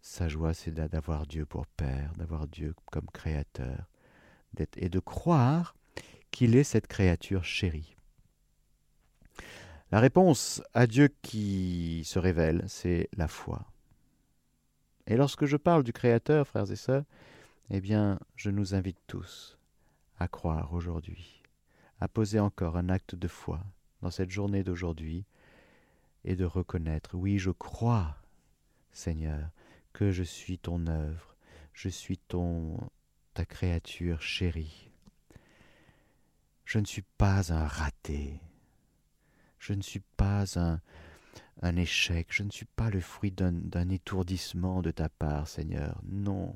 sa 0.00 0.28
joie, 0.28 0.54
c'est 0.54 0.72
d'avoir 0.72 1.26
Dieu 1.26 1.46
pour 1.46 1.66
Père, 1.66 2.12
d'avoir 2.16 2.46
Dieu 2.46 2.74
comme 2.90 3.06
Créateur, 3.12 3.88
et 4.76 4.88
de 4.88 4.98
croire 4.98 5.74
qu'il 6.30 6.56
est 6.56 6.64
cette 6.64 6.86
créature 6.86 7.44
chérie 7.44 7.96
La 9.90 10.00
réponse 10.00 10.62
à 10.74 10.86
Dieu 10.86 11.14
qui 11.22 12.02
se 12.04 12.18
révèle, 12.18 12.64
c'est 12.66 13.08
la 13.16 13.28
foi. 13.28 13.66
Et 15.06 15.16
lorsque 15.16 15.46
je 15.46 15.56
parle 15.56 15.84
du 15.84 15.92
Créateur, 15.92 16.46
frères 16.46 16.70
et 16.70 16.76
sœurs, 16.76 17.04
eh 17.70 17.80
bien, 17.80 18.18
je 18.34 18.50
nous 18.50 18.74
invite 18.74 18.98
tous 19.06 19.58
à 20.18 20.28
croire 20.28 20.72
aujourd'hui, 20.72 21.42
à 22.00 22.08
poser 22.08 22.40
encore 22.40 22.76
un 22.76 22.88
acte 22.88 23.14
de 23.14 23.28
foi 23.28 23.60
dans 24.02 24.10
cette 24.10 24.30
journée 24.30 24.64
d'aujourd'hui 24.64 25.24
et 26.24 26.36
de 26.36 26.44
reconnaître, 26.44 27.14
oui, 27.14 27.38
je 27.38 27.50
crois, 27.50 28.16
Seigneur, 28.92 29.50
que 29.92 30.10
je 30.10 30.22
suis 30.22 30.58
ton 30.58 30.86
œuvre, 30.86 31.36
je 31.72 31.88
suis 31.88 32.18
ton 32.18 32.78
ta 33.34 33.44
créature 33.44 34.22
chérie. 34.22 34.90
Je 36.66 36.78
ne 36.78 36.84
suis 36.84 37.04
pas 37.16 37.52
un 37.52 37.66
raté. 37.66 38.40
Je 39.58 39.72
ne 39.72 39.82
suis 39.82 40.02
pas 40.16 40.58
un, 40.58 40.80
un 41.62 41.76
échec. 41.76 42.26
Je 42.30 42.42
ne 42.42 42.50
suis 42.50 42.66
pas 42.66 42.90
le 42.90 43.00
fruit 43.00 43.30
d'un 43.30 43.88
étourdissement 43.88 44.82
de 44.82 44.90
ta 44.90 45.08
part, 45.08 45.46
Seigneur. 45.46 46.00
Non. 46.04 46.54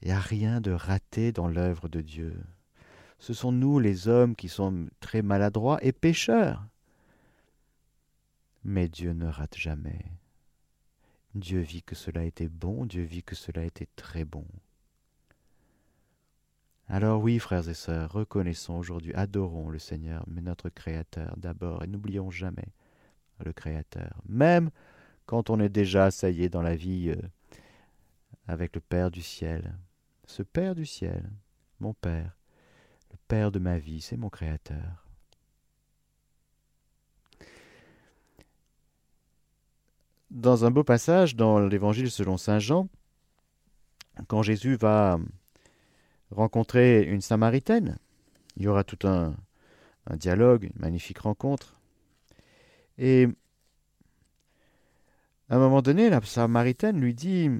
Il 0.00 0.08
n'y 0.08 0.14
a 0.14 0.20
rien 0.20 0.60
de 0.60 0.70
raté 0.70 1.32
dans 1.32 1.48
l'œuvre 1.48 1.88
de 1.88 2.00
Dieu. 2.00 2.40
Ce 3.18 3.34
sont 3.34 3.50
nous, 3.50 3.80
les 3.80 4.06
hommes, 4.06 4.36
qui 4.36 4.48
sommes 4.48 4.88
très 5.00 5.22
maladroits 5.22 5.82
et 5.82 5.90
pécheurs. 5.90 6.64
Mais 8.62 8.88
Dieu 8.88 9.12
ne 9.12 9.26
rate 9.26 9.56
jamais. 9.56 10.04
Dieu 11.34 11.58
vit 11.60 11.82
que 11.82 11.96
cela 11.96 12.24
était 12.24 12.48
bon, 12.48 12.86
Dieu 12.86 13.02
vit 13.02 13.24
que 13.24 13.34
cela 13.34 13.64
était 13.64 13.88
très 13.96 14.24
bon. 14.24 14.46
Alors 16.90 17.22
oui, 17.22 17.38
frères 17.38 17.68
et 17.68 17.74
sœurs, 17.74 18.12
reconnaissons 18.12 18.74
aujourd'hui, 18.74 19.12
adorons 19.12 19.68
le 19.68 19.78
Seigneur, 19.78 20.24
mais 20.26 20.40
notre 20.40 20.70
Créateur 20.70 21.36
d'abord, 21.36 21.84
et 21.84 21.86
n'oublions 21.86 22.30
jamais 22.30 22.72
le 23.44 23.52
Créateur, 23.52 24.22
même 24.26 24.70
quand 25.26 25.50
on 25.50 25.60
est 25.60 25.68
déjà, 25.68 26.10
ça 26.10 26.30
y 26.30 26.44
est, 26.44 26.48
dans 26.48 26.62
la 26.62 26.74
vie 26.74 27.10
euh, 27.10 27.20
avec 28.46 28.74
le 28.74 28.80
Père 28.80 29.10
du 29.10 29.20
ciel. 29.20 29.76
Ce 30.24 30.42
Père 30.42 30.74
du 30.74 30.86
ciel, 30.86 31.30
mon 31.78 31.92
Père, 31.92 32.38
le 33.10 33.18
Père 33.28 33.52
de 33.52 33.58
ma 33.58 33.78
vie, 33.78 34.00
c'est 34.00 34.16
mon 34.16 34.30
Créateur. 34.30 35.04
Dans 40.30 40.64
un 40.64 40.70
beau 40.70 40.84
passage 40.84 41.36
dans 41.36 41.58
l'Évangile 41.58 42.10
selon 42.10 42.38
Saint 42.38 42.58
Jean, 42.58 42.88
quand 44.26 44.42
Jésus 44.42 44.76
va 44.76 45.18
rencontrer 46.30 47.04
une 47.04 47.20
Samaritaine. 47.20 47.98
Il 48.56 48.64
y 48.64 48.68
aura 48.68 48.84
tout 48.84 49.06
un, 49.06 49.34
dialogue, 50.16 50.64
une 50.64 50.80
magnifique 50.80 51.18
rencontre. 51.18 51.78
Et 52.96 53.28
à 55.48 55.56
un 55.56 55.58
moment 55.58 55.82
donné, 55.82 56.10
la 56.10 56.20
Samaritaine 56.22 57.00
lui 57.00 57.14
dit 57.14 57.50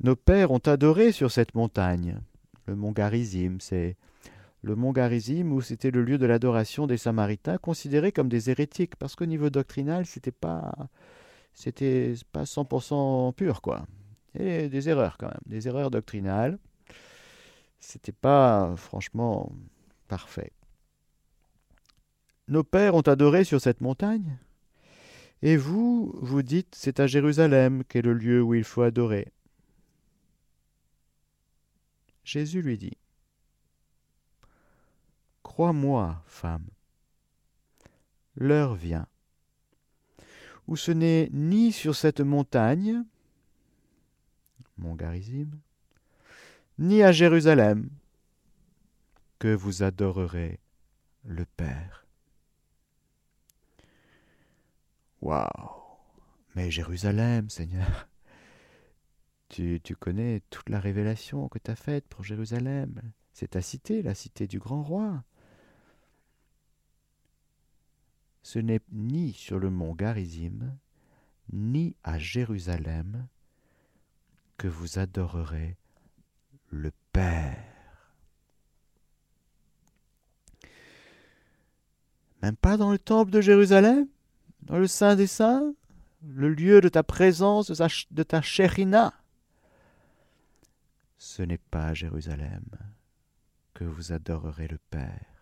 Nos 0.00 0.16
pères 0.16 0.50
ont 0.50 0.58
adoré 0.58 1.12
sur 1.12 1.30
cette 1.30 1.54
montagne. 1.54 2.20
Le 2.66 2.76
mont 2.76 2.92
Garizim, 2.92 3.58
c'est 3.60 3.96
le 4.62 4.74
mont 4.74 4.92
Garizim 4.92 5.52
où 5.52 5.60
c'était 5.60 5.90
le 5.90 6.02
lieu 6.02 6.18
de 6.18 6.26
l'adoration 6.26 6.86
des 6.86 6.96
Samaritains, 6.96 7.58
considérés 7.58 8.12
comme 8.12 8.28
des 8.28 8.50
hérétiques, 8.50 8.96
parce 8.96 9.16
qu'au 9.16 9.26
niveau 9.26 9.50
doctrinal, 9.50 10.04
c'était 10.04 10.32
pas 10.32 10.88
c'était 11.54 12.14
pas 12.30 12.44
100% 12.44 13.34
pur, 13.34 13.62
quoi. 13.62 13.86
Et 14.38 14.68
des 14.68 14.88
erreurs 14.88 15.16
quand 15.18 15.26
même, 15.26 15.40
des 15.46 15.66
erreurs 15.66 15.90
doctrinales 15.90 16.58
c'était 17.80 18.12
pas 18.12 18.74
franchement 18.76 19.52
parfait. 20.08 20.52
Nos 22.48 22.64
pères 22.64 22.94
ont 22.94 23.02
adoré 23.02 23.44
sur 23.44 23.60
cette 23.60 23.80
montagne, 23.80 24.38
et 25.42 25.56
vous, 25.56 26.12
vous 26.20 26.42
dites 26.42 26.74
c'est 26.74 27.00
à 27.00 27.06
Jérusalem 27.06 27.84
qu'est 27.84 28.02
le 28.02 28.14
lieu 28.14 28.42
où 28.42 28.54
il 28.54 28.64
faut 28.64 28.82
adorer. 28.82 29.32
Jésus 32.24 32.62
lui 32.62 32.78
dit 32.78 32.96
Crois-moi, 35.42 36.22
femme, 36.26 36.66
l'heure 38.36 38.74
vient 38.74 39.06
où 40.68 40.76
ce 40.76 40.92
n'est 40.92 41.30
ni 41.32 41.72
sur 41.72 41.96
cette 41.96 42.20
montagne, 42.20 43.02
mon 44.76 44.94
Garizim, 44.94 45.48
ni 46.78 47.02
à 47.02 47.12
Jérusalem, 47.12 47.90
que 49.38 49.54
vous 49.54 49.82
adorerez 49.82 50.60
le 51.24 51.44
Père. 51.44 52.06
Waouh 55.20 55.48
Mais 56.54 56.70
Jérusalem, 56.70 57.48
Seigneur 57.50 58.08
tu, 59.48 59.96
connais 59.98 60.42
toute 60.50 60.68
la 60.68 60.78
révélation 60.78 61.48
que 61.48 61.58
tu 61.58 61.70
as 61.70 61.76
faite 61.76 62.06
pour 62.08 62.24
Jérusalem. 62.24 63.00
C'est 63.32 63.50
ta 63.50 63.62
cité, 63.62 64.02
la 64.02 64.14
cité 64.14 64.46
du 64.46 64.58
grand 64.58 64.82
roi. 64.82 65.24
Ce 68.42 68.58
n'est 68.58 68.80
ni 68.92 69.32
sur 69.32 69.58
le 69.58 69.70
mont 69.70 69.94
Garizim, 69.94 70.76
ni 71.52 71.96
à 72.04 72.18
Jérusalem 72.18 73.26
que 74.58 74.68
vous 74.68 74.98
adorerez 74.98 75.76
le 76.70 76.92
Père. 77.12 77.56
Même 82.42 82.56
pas 82.56 82.76
dans 82.76 82.92
le 82.92 82.98
temple 82.98 83.30
de 83.30 83.40
Jérusalem, 83.40 84.06
dans 84.62 84.78
le 84.78 84.86
Saint 84.86 85.16
des 85.16 85.26
Saints, 85.26 85.72
le 86.26 86.48
lieu 86.48 86.80
de 86.80 86.88
ta 86.88 87.02
présence, 87.02 87.70
de 87.70 88.22
ta 88.22 88.42
chérina. 88.42 89.12
Ce 91.16 91.42
n'est 91.42 91.58
pas 91.58 91.86
à 91.86 91.94
Jérusalem 91.94 92.64
que 93.74 93.84
vous 93.84 94.12
adorerez 94.12 94.68
le 94.68 94.78
Père. 94.90 95.38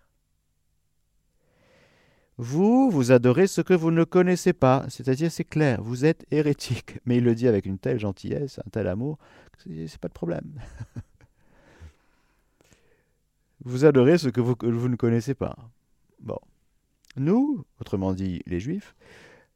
Vous, 2.39 2.91
vous 2.91 3.13
adorez 3.13 3.47
ce 3.47 3.63
que 3.63 3.73
vous 3.73 3.91
ne 3.91 4.05
connaissez 4.05 4.53
pas, 4.53 4.85
c'est-à-dire 4.91 5.33
c'est 5.33 5.45
clair, 5.45 5.83
vous 5.83 6.05
êtes 6.05 6.27
hérétique. 6.31 6.99
Mais 7.07 7.17
il 7.17 7.25
le 7.25 7.35
dit 7.35 7.49
avec 7.49 7.65
une 7.65 7.79
telle 7.79 7.99
gentillesse, 7.99 8.59
un 8.59 8.71
tel 8.71 8.89
amour, 8.89 9.19
c'est 9.65 9.99
pas 9.99 10.09
de 10.09 10.13
problème. 10.13 10.61
vous 13.67 13.85
adorez 13.85 14.17
ce 14.17 14.29
que 14.29 14.41
vous, 14.41 14.55
ne 14.89 14.95
connaissez 14.95 15.35
pas. 15.35 15.57
Bon. 16.21 16.39
Nous, 17.17 17.65
autrement 17.81 18.15
dit 18.15 18.41
les 18.47 18.61
Juifs, 18.61 18.95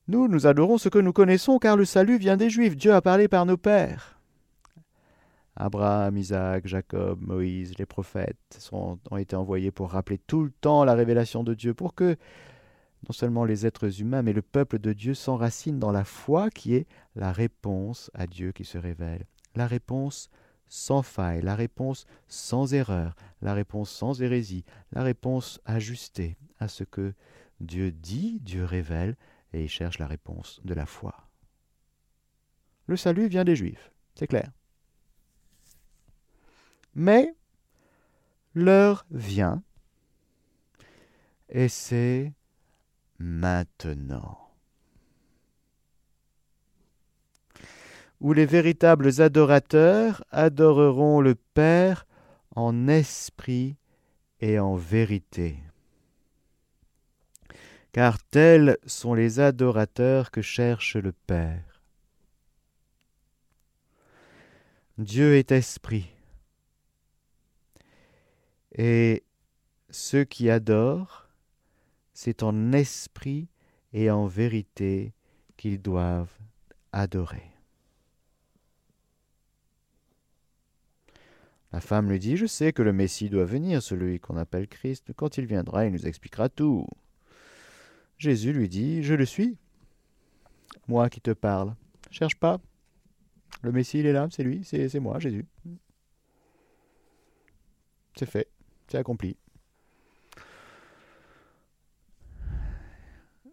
nous, 0.09 0.26
nous 0.26 0.49
adorons 0.49 0.79
ce 0.79 0.88
que 0.88 0.99
nous 0.99 1.12
connaissons 1.12 1.59
car 1.61 1.76
le 1.76 1.85
salut 1.85 2.19
vient 2.19 2.37
des 2.37 2.50
Juifs. 2.50 2.76
Dieu 2.76 2.93
a 2.93 3.00
parlé 3.00 3.29
par 3.29 3.47
nos 3.47 3.57
pères. 3.57 4.19
Abraham, 5.55 6.17
Isaac, 6.17 6.67
Jacob, 6.67 7.21
Moïse, 7.21 7.75
les 7.79 7.87
prophètes 7.87 8.37
sont, 8.59 8.99
ont 9.12 9.17
été 9.17 9.37
envoyés 9.37 9.71
pour 9.71 9.90
rappeler 9.90 10.19
tout 10.19 10.43
le 10.43 10.50
temps 10.50 10.85
la 10.85 10.95
révélation 10.95 11.45
de 11.45 11.55
Dieu, 11.55 11.73
pour 11.73 11.95
que 11.95 12.17
non 13.07 13.12
seulement 13.12 13.45
les 13.45 13.64
êtres 13.64 14.00
humains, 14.00 14.23
mais 14.23 14.33
le 14.33 14.43
peuple 14.43 14.81
de 14.81 14.93
Dieu 14.93 15.14
s'enracinent 15.14 15.79
dans 15.79 15.93
la 15.93 16.05
foi 16.05 16.50
qui 16.50 16.75
est 16.75 16.87
la 17.14 17.31
réponse 17.31 18.11
à 18.14 18.26
Dieu 18.26 18.50
qui 18.50 18.64
se 18.64 18.79
révèle. 18.79 19.25
La 19.55 19.69
réponse 19.69 20.31
sans 20.71 21.03
faille, 21.03 21.43
la 21.43 21.57
réponse 21.57 22.07
sans 22.29 22.73
erreur, 22.73 23.17
la 23.43 23.53
réponse 23.53 23.91
sans 23.91 24.23
hérésie, 24.23 24.65
la 24.93 25.03
réponse 25.03 25.61
ajustée 25.67 26.39
à 26.61 26.69
ce 26.69 26.85
que 26.85 27.12
Dieu 27.59 27.91
dit, 27.91 28.39
Dieu 28.41 28.65
révèle, 28.65 29.17
et 29.53 29.65
il 29.65 29.69
cherche 29.69 29.99
la 29.99 30.07
réponse 30.07 30.61
de 30.65 30.73
la 30.73 30.87
foi. 30.87 31.29
Le 32.87 32.97
salut 32.97 33.27
vient 33.27 33.45
des 33.45 33.57
Juifs, 33.57 33.93
c'est 34.15 34.29
clair. 34.29 34.53
Mais 36.95 37.35
l'heure 38.55 39.05
vient, 39.11 39.62
et 41.49 41.69
c'est 41.69 42.33
maintenant. 43.19 44.50
Où 48.21 48.33
les 48.33 48.47
véritables 48.47 49.21
adorateurs 49.21 50.25
adoreront 50.31 51.21
le 51.21 51.35
Père 51.35 52.07
en 52.55 52.89
esprit 52.89 53.77
et 54.41 54.59
en 54.59 54.75
vérité. 54.75 55.59
Car 57.93 58.23
tels 58.23 58.77
sont 58.87 59.15
les 59.15 59.41
adorateurs 59.41 60.31
que 60.31 60.43
cherche 60.43 60.97
le 60.97 61.12
Père. 61.12 61.83
Dieu 64.99 65.37
est 65.37 65.50
esprit. 65.50 66.11
Et 68.73 69.25
ceux 69.91 70.25
qui 70.25 70.50
adorent 70.50 71.31
c'est 72.23 72.43
en 72.43 72.73
esprit 72.73 73.49
et 73.95 74.11
en 74.11 74.27
vérité 74.27 75.15
qu'ils 75.57 75.81
doivent 75.81 76.37
adorer. 76.93 77.50
La 81.73 81.81
femme 81.81 82.11
lui 82.11 82.19
dit, 82.19 82.37
Je 82.37 82.47
sais 82.47 82.73
que 82.73 82.83
le 82.83 82.93
Messie 82.93 83.31
doit 83.31 83.45
venir, 83.45 83.83
celui 83.83 84.19
qu'on 84.21 84.37
appelle 84.37 84.69
Christ. 84.69 85.12
Quand 85.17 85.39
il 85.39 85.47
viendra, 85.47 85.87
il 85.87 85.93
nous 85.93 86.07
expliquera 86.07 86.49
tout. 86.49 86.87
Jésus 88.19 88.53
lui 88.53 88.69
dit, 88.69 89.03
Je 89.03 89.15
le 89.15 89.25
suis, 89.25 89.57
moi 90.89 91.09
qui 91.09 91.21
te 91.21 91.31
parle. 91.31 91.75
Cherche 92.11 92.37
pas. 92.37 92.61
Le 93.62 93.73
Messie, 93.73 94.00
il 94.00 94.07
est 94.07 94.12
là, 94.12 94.29
c'est 94.31 94.43
lui, 94.43 94.65
c'est 94.65 95.00
moi, 95.00 95.19
Jésus. 95.19 95.47
C'est 98.17 98.27
fait, 98.27 98.49
c'est 98.89 98.99
accompli. 98.99 99.37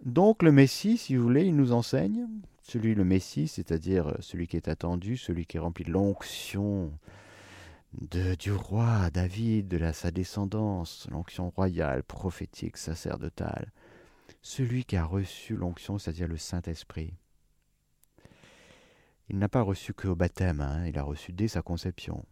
Donc 0.03 0.41
le 0.41 0.51
Messie, 0.51 0.97
si 0.97 1.15
vous 1.15 1.23
voulez, 1.23 1.45
il 1.45 1.55
nous 1.55 1.73
enseigne, 1.73 2.27
celui 2.61 2.95
le 2.95 3.03
Messie, 3.03 3.47
c'est-à-dire 3.47 4.07
euh, 4.07 4.15
celui 4.19 4.47
qui 4.47 4.55
est 4.55 4.69
attendu, 4.69 5.17
celui 5.17 5.45
qui 5.45 5.57
est 5.57 5.59
rempli 5.59 5.83
de 5.83 5.91
l'onction 5.91 6.91
du 7.93 8.51
roi 8.51 9.09
David, 9.09 9.67
de 9.67 9.91
sa 9.91 10.11
descendance, 10.11 11.07
l'onction 11.09 11.49
royale, 11.49 12.03
prophétique, 12.03 12.77
sacerdotale, 12.77 13.71
celui 14.41 14.85
qui 14.85 14.95
a 14.97 15.05
reçu 15.05 15.55
l'onction, 15.55 15.97
c'est-à-dire 15.97 16.27
le 16.27 16.37
Saint-Esprit. 16.37 17.13
Il 19.29 19.39
n'a 19.39 19.49
pas 19.49 19.61
reçu 19.61 19.93
qu'au 19.93 20.15
baptême, 20.15 20.61
hein, 20.61 20.85
il 20.85 20.97
a 20.97 21.03
reçu 21.03 21.33
dès 21.33 21.47
sa 21.47 21.61
conception, 21.61 22.25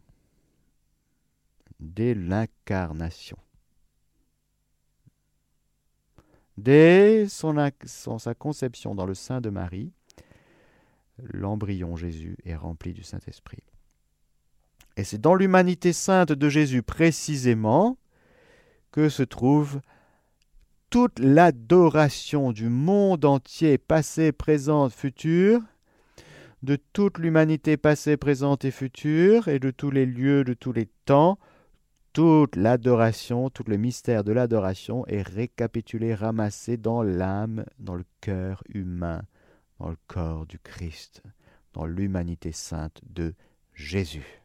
dès 1.79 2.13
l'incarnation. 2.13 3.37
Dès 6.57 7.27
sa 7.27 8.33
conception 8.33 8.95
dans 8.95 9.05
le 9.05 9.13
sein 9.13 9.41
de 9.41 9.49
Marie, 9.49 9.91
l'embryon 11.17 11.97
Jésus 11.97 12.37
est 12.45 12.55
rempli 12.55 12.93
du 12.93 13.03
Saint-Esprit. 13.03 13.63
Et 14.97 15.03
c'est 15.03 15.19
dans 15.19 15.35
l'humanité 15.35 15.93
sainte 15.93 16.31
de 16.31 16.49
Jésus 16.49 16.81
précisément 16.81 17.97
que 18.91 19.09
se 19.09 19.23
trouve 19.23 19.81
toute 20.89 21.19
l'adoration 21.19 22.53
du 22.53 22.69
monde 22.69 23.25
entier, 23.25 23.77
passé, 23.77 24.31
présente, 24.31 24.93
futur, 24.93 25.61
de 26.63 26.77
toute 26.93 27.17
l'humanité 27.17 27.75
passée, 27.75 28.15
présente 28.15 28.63
et 28.63 28.71
future, 28.71 29.49
et 29.49 29.59
de 29.59 29.71
tous 29.71 29.91
les 29.91 30.05
lieux, 30.05 30.43
de 30.43 30.53
tous 30.53 30.71
les 30.71 30.87
temps, 31.05 31.37
toute 32.13 32.55
l'adoration, 32.55 33.49
tout 33.49 33.65
le 33.67 33.75
mystère 33.75 34.23
de 34.23 34.31
l'adoration 34.31 35.05
est 35.07 35.21
récapitulé, 35.21 36.15
ramassé 36.15 36.77
dans 36.77 37.03
l'âme, 37.03 37.65
dans 37.79 37.95
le 37.95 38.05
cœur 38.21 38.63
humain, 38.73 39.23
dans 39.79 39.89
le 39.89 39.97
corps 40.07 40.45
du 40.45 40.57
Christ, 40.57 41.21
dans 41.73 41.85
l'humanité 41.85 42.53
sainte 42.53 43.01
de 43.05 43.33
Jésus. 43.73 44.44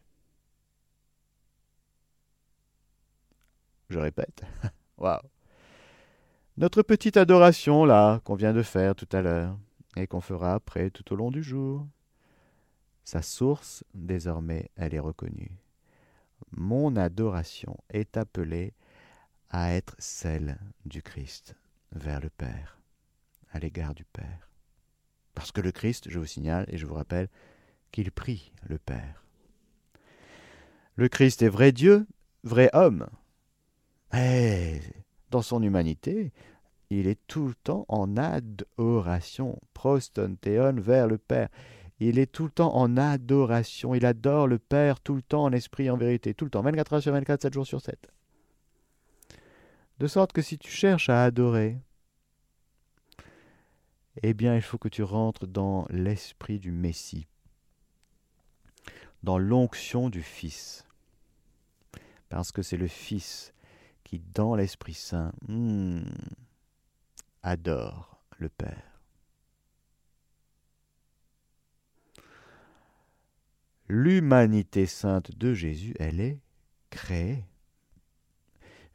Je 3.91 3.99
répète. 3.99 4.41
Waouh. 4.97 5.21
Notre 6.57 6.81
petite 6.81 7.17
adoration 7.17 7.85
là 7.85 8.19
qu'on 8.23 8.35
vient 8.35 8.53
de 8.53 8.63
faire 8.63 8.95
tout 8.95 9.07
à 9.11 9.21
l'heure 9.21 9.57
et 9.95 10.07
qu'on 10.07 10.21
fera 10.21 10.53
après 10.53 10.89
tout 10.89 11.13
au 11.13 11.15
long 11.15 11.29
du 11.29 11.43
jour. 11.43 11.85
Sa 13.03 13.21
source, 13.21 13.83
désormais, 13.93 14.69
elle 14.75 14.95
est 14.95 14.99
reconnue 14.99 15.61
mon 16.51 16.95
adoration 16.95 17.77
est 17.89 18.17
appelée 18.17 18.73
à 19.49 19.73
être 19.73 19.95
celle 19.99 20.57
du 20.85 21.01
Christ 21.01 21.55
vers 21.91 22.19
le 22.19 22.29
Père, 22.29 22.79
à 23.51 23.59
l'égard 23.59 23.93
du 23.93 24.05
Père. 24.05 24.49
Parce 25.33 25.51
que 25.51 25.61
le 25.61 25.71
Christ, 25.71 26.09
je 26.09 26.19
vous 26.19 26.25
signale 26.25 26.65
et 26.69 26.77
je 26.77 26.85
vous 26.85 26.93
rappelle, 26.93 27.29
qu'il 27.91 28.11
prie 28.11 28.53
le 28.63 28.77
Père. 28.77 29.25
Le 30.95 31.09
Christ 31.09 31.41
est 31.41 31.49
vrai 31.49 31.71
Dieu, 31.71 32.07
vrai 32.43 32.69
homme. 32.73 33.07
Et 34.13 34.79
dans 35.29 35.41
son 35.41 35.63
humanité, 35.63 36.31
il 36.89 37.07
est 37.07 37.19
tout 37.27 37.47
le 37.47 37.55
temps 37.55 37.85
en 37.87 38.17
adoration, 38.17 39.57
proston 39.73 40.35
vers 40.43 41.07
le 41.07 41.17
Père. 41.17 41.49
Il 41.99 42.17
est 42.17 42.31
tout 42.31 42.45
le 42.45 42.51
temps 42.51 42.75
en 42.75 42.97
adoration. 42.97 43.93
Il 43.93 44.05
adore 44.05 44.47
le 44.47 44.57
Père 44.57 44.99
tout 44.99 45.15
le 45.15 45.21
temps 45.21 45.43
en 45.43 45.53
esprit 45.53 45.89
en 45.89 45.97
vérité. 45.97 46.33
Tout 46.33 46.45
le 46.45 46.51
temps. 46.51 46.63
24 46.63 46.93
heures 46.93 47.01
sur 47.01 47.13
24, 47.13 47.43
7 47.43 47.53
jours 47.53 47.67
sur 47.67 47.79
7. 47.79 48.11
De 49.99 50.07
sorte 50.07 50.33
que 50.33 50.41
si 50.41 50.57
tu 50.57 50.71
cherches 50.71 51.09
à 51.09 51.23
adorer, 51.23 51.77
eh 54.23 54.33
bien 54.33 54.55
il 54.55 54.61
faut 54.61 54.79
que 54.79 54.89
tu 54.89 55.03
rentres 55.03 55.45
dans 55.45 55.85
l'esprit 55.91 56.59
du 56.59 56.71
Messie, 56.71 57.27
dans 59.21 59.37
l'onction 59.37 60.09
du 60.09 60.23
Fils. 60.23 60.85
Parce 62.29 62.51
que 62.51 62.63
c'est 62.63 62.77
le 62.77 62.87
Fils 62.87 63.53
qui, 64.11 64.19
dans 64.19 64.53
l'Esprit 64.53 64.93
Saint, 64.93 65.31
hmm, 65.47 66.03
adore 67.41 68.23
le 68.37 68.49
Père. 68.49 68.91
l'humanité 73.91 74.85
sainte 74.85 75.37
de 75.37 75.53
Jésus, 75.53 75.93
elle 75.99 76.21
est 76.21 76.39
créée. 76.89 77.43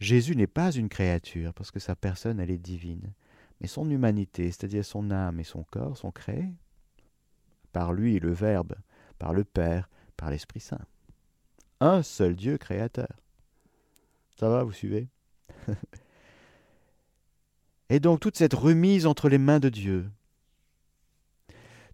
Jésus 0.00 0.34
n'est 0.34 0.46
pas 0.46 0.72
une 0.72 0.88
créature, 0.88 1.52
parce 1.52 1.70
que 1.70 1.78
sa 1.78 1.94
personne, 1.94 2.40
elle 2.40 2.50
est 2.50 2.58
divine. 2.58 3.12
Mais 3.60 3.66
son 3.66 3.90
humanité, 3.90 4.50
c'est-à-dire 4.50 4.84
son 4.84 5.10
âme 5.10 5.38
et 5.38 5.44
son 5.44 5.64
corps, 5.64 5.98
sont 5.98 6.10
créés 6.10 6.50
par 7.72 7.92
lui, 7.92 8.18
le 8.18 8.32
Verbe, 8.32 8.74
par 9.18 9.34
le 9.34 9.44
Père, 9.44 9.90
par 10.16 10.30
l'Esprit 10.30 10.60
Saint. 10.60 10.80
Un 11.80 12.02
seul 12.02 12.34
Dieu 12.34 12.56
créateur. 12.56 13.20
Ça 14.38 14.48
va, 14.48 14.62
vous 14.64 14.72
suivez? 14.72 15.08
Et 17.88 18.00
donc 18.00 18.20
toute 18.20 18.36
cette 18.36 18.54
remise 18.54 19.06
entre 19.06 19.28
les 19.28 19.38
mains 19.38 19.60
de 19.60 19.68
Dieu, 19.68 20.10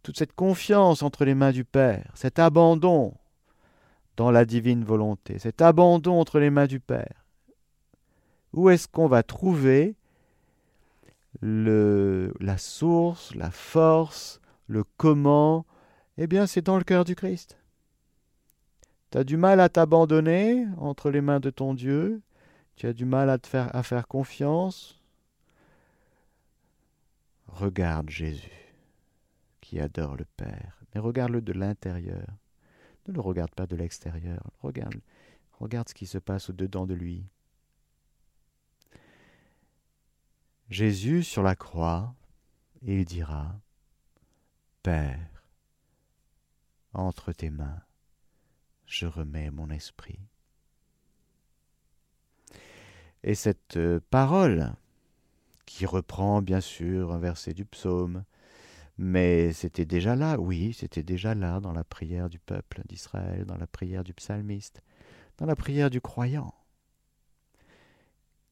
toute 0.02 0.18
cette 0.18 0.34
confiance 0.34 1.02
entre 1.02 1.24
les 1.24 1.34
mains 1.34 1.52
du 1.52 1.64
Père, 1.64 2.10
cet 2.14 2.38
abandon 2.38 3.14
dans 4.16 4.30
la 4.30 4.44
divine 4.44 4.84
volonté, 4.84 5.38
cet 5.38 5.62
abandon 5.62 6.18
entre 6.18 6.38
les 6.38 6.50
mains 6.50 6.66
du 6.66 6.80
Père. 6.80 7.26
Où 8.52 8.70
est-ce 8.70 8.88
qu'on 8.88 9.06
va 9.06 9.22
trouver 9.22 9.94
la 11.40 12.58
source, 12.58 13.34
la 13.34 13.50
force, 13.50 14.40
le 14.66 14.84
comment, 14.96 15.64
eh 16.18 16.26
bien 16.26 16.46
c'est 16.46 16.62
dans 16.62 16.76
le 16.78 16.84
cœur 16.84 17.04
du 17.04 17.14
Christ. 17.14 17.58
Tu 19.10 19.18
as 19.18 19.24
du 19.24 19.36
mal 19.36 19.60
à 19.60 19.68
t'abandonner 19.68 20.66
entre 20.78 21.10
les 21.10 21.20
mains 21.20 21.40
de 21.40 21.50
ton 21.50 21.74
Dieu, 21.74 22.22
tu 22.76 22.86
as 22.86 22.92
du 22.92 23.04
mal 23.04 23.30
à, 23.30 23.38
te 23.38 23.46
faire, 23.46 24.08
confiance. 24.08 25.00
Regarde 27.46 28.08
Jésus, 28.08 28.74
qui 29.60 29.78
adore 29.78 30.16
le 30.16 30.24
Père, 30.36 30.78
mais 30.94 31.00
regarde-le 31.00 31.42
de 31.42 31.52
l'intérieur. 31.52 32.26
Ne 33.06 33.12
le 33.12 33.20
regarde 33.20 33.54
pas 33.54 33.66
de 33.66 33.76
l'extérieur, 33.76 34.50
regarde, 34.60 35.00
regarde 35.58 35.88
ce 35.88 35.94
qui 35.94 36.06
se 36.06 36.18
passe 36.18 36.50
au-dedans 36.50 36.86
de 36.86 36.94
lui. 36.94 37.26
Jésus 40.70 41.22
sur 41.22 41.42
la 41.42 41.54
croix, 41.54 42.14
il 42.80 43.04
dira, 43.04 43.60
Père, 44.82 45.44
entre 46.94 47.32
tes 47.32 47.50
mains, 47.50 47.82
je 48.86 49.06
remets 49.06 49.50
mon 49.50 49.70
esprit. 49.70 50.18
Et 53.24 53.34
cette 53.34 53.76
euh, 53.76 54.00
parole, 54.10 54.72
qui 55.66 55.86
reprend 55.86 56.42
bien 56.42 56.60
sûr 56.60 57.12
un 57.12 57.18
verset 57.18 57.54
du 57.54 57.64
psaume, 57.64 58.24
mais 58.98 59.52
c'était 59.52 59.86
déjà 59.86 60.16
là, 60.16 60.38
oui, 60.38 60.72
c'était 60.72 61.02
déjà 61.02 61.34
là 61.34 61.60
dans 61.60 61.72
la 61.72 61.84
prière 61.84 62.28
du 62.28 62.38
peuple 62.38 62.82
d'Israël, 62.86 63.44
dans 63.46 63.56
la 63.56 63.66
prière 63.66 64.04
du 64.04 64.12
psalmiste, 64.12 64.82
dans 65.38 65.46
la 65.46 65.56
prière 65.56 65.90
du 65.90 66.00
croyant. 66.00 66.54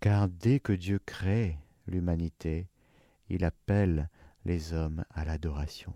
Car 0.00 0.28
dès 0.28 0.61
que 0.61 0.72
Dieu 0.72 0.98
crée 1.04 1.59
l'humanité, 1.87 2.68
il 3.28 3.44
appelle 3.44 4.09
les 4.44 4.72
hommes 4.72 5.04
à 5.11 5.24
l'adoration. 5.24 5.92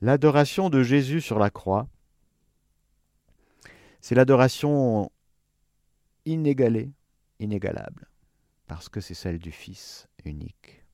L'adoration 0.00 0.70
de 0.70 0.82
Jésus 0.82 1.20
sur 1.20 1.38
la 1.38 1.50
croix, 1.50 1.88
c'est 4.00 4.14
l'adoration 4.14 5.10
inégalée, 6.24 6.92
inégalable, 7.38 8.08
parce 8.66 8.88
que 8.88 9.00
c'est 9.00 9.14
celle 9.14 9.38
du 9.38 9.52
Fils 9.52 10.08
unique, 10.24 10.84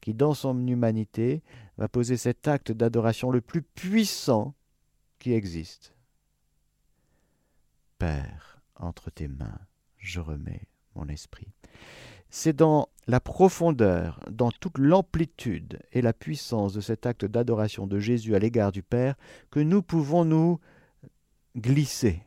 qui 0.00 0.14
dans 0.14 0.34
son 0.34 0.66
humanité 0.66 1.42
va 1.78 1.88
poser 1.88 2.16
cet 2.16 2.48
acte 2.48 2.72
d'adoration 2.72 3.30
le 3.30 3.40
plus 3.40 3.62
puissant 3.62 4.54
qui 5.18 5.32
existe. 5.32 5.94
Père, 7.98 8.60
entre 8.76 9.10
tes 9.10 9.28
mains, 9.28 9.60
je 9.98 10.20
remets 10.20 10.66
mon 10.94 11.08
esprit. 11.08 11.48
C'est 12.30 12.56
dans 12.56 12.88
la 13.06 13.20
profondeur, 13.20 14.20
dans 14.30 14.50
toute 14.50 14.78
l'amplitude 14.78 15.80
et 15.92 16.02
la 16.02 16.12
puissance 16.12 16.72
de 16.72 16.80
cet 16.80 17.06
acte 17.06 17.24
d'adoration 17.24 17.86
de 17.86 17.98
Jésus 17.98 18.34
à 18.34 18.38
l'égard 18.38 18.72
du 18.72 18.82
Père 18.82 19.16
que 19.50 19.60
nous 19.60 19.82
pouvons 19.82 20.24
nous 20.24 20.58
glisser 21.56 22.22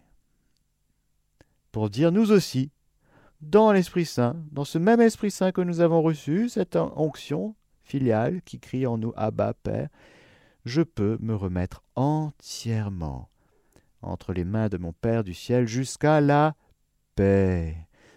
pour 1.75 1.89
dire 1.89 2.13
nous 2.13 2.31
aussi, 2.31 2.71
dans 3.41 3.73
l'Esprit 3.73 4.05
Saint, 4.05 4.37
dans 4.53 4.63
ce 4.63 4.77
même 4.77 5.01
Esprit 5.01 5.29
Saint 5.29 5.51
que 5.51 5.59
nous 5.59 5.81
avons 5.81 6.01
reçu, 6.01 6.47
cette 6.47 6.77
onction 6.77 7.53
filiale 7.83 8.41
qui 8.43 8.61
crie 8.61 8.87
en 8.87 8.97
nous 8.97 9.11
Abba 9.17 9.53
Père, 9.55 9.89
je 10.63 10.81
peux 10.83 11.17
me 11.19 11.35
remettre 11.35 11.83
entièrement 11.97 13.27
entre 14.01 14.31
les 14.31 14.45
mains 14.45 14.69
de 14.69 14.77
mon 14.77 14.93
Père 14.93 15.25
du 15.25 15.33
ciel 15.33 15.67
jusqu'à 15.67 16.21
la 16.21 16.55
paix, 17.15 17.75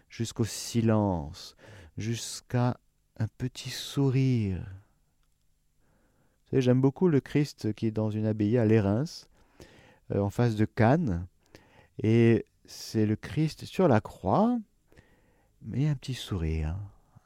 jusqu'au 0.09 0.44
silence, 0.44 1.57
jusqu'à 1.97 2.79
un 3.18 3.27
petit 3.38 3.71
sourire. 3.71 4.61
Vous 6.44 6.51
savez, 6.51 6.62
j'aime 6.62 6.81
beaucoup 6.81 7.09
le 7.09 7.18
Christ 7.18 7.73
qui 7.73 7.88
est 7.88 7.90
dans 7.90 8.12
une 8.12 8.27
abbaye 8.27 8.57
à 8.57 8.64
Lérins, 8.64 9.27
euh, 10.12 10.21
en 10.21 10.31
face 10.31 10.55
de 10.55 10.64
Cannes. 10.64 11.27
Et 12.01 12.44
c'est 12.68 13.04
le 13.04 13.16
Christ 13.16 13.64
sur 13.64 13.88
la 13.88 14.00
croix, 14.00 14.59
mais 15.62 15.88
un 15.88 15.96
petit 15.96 16.14
sourire. 16.14 16.76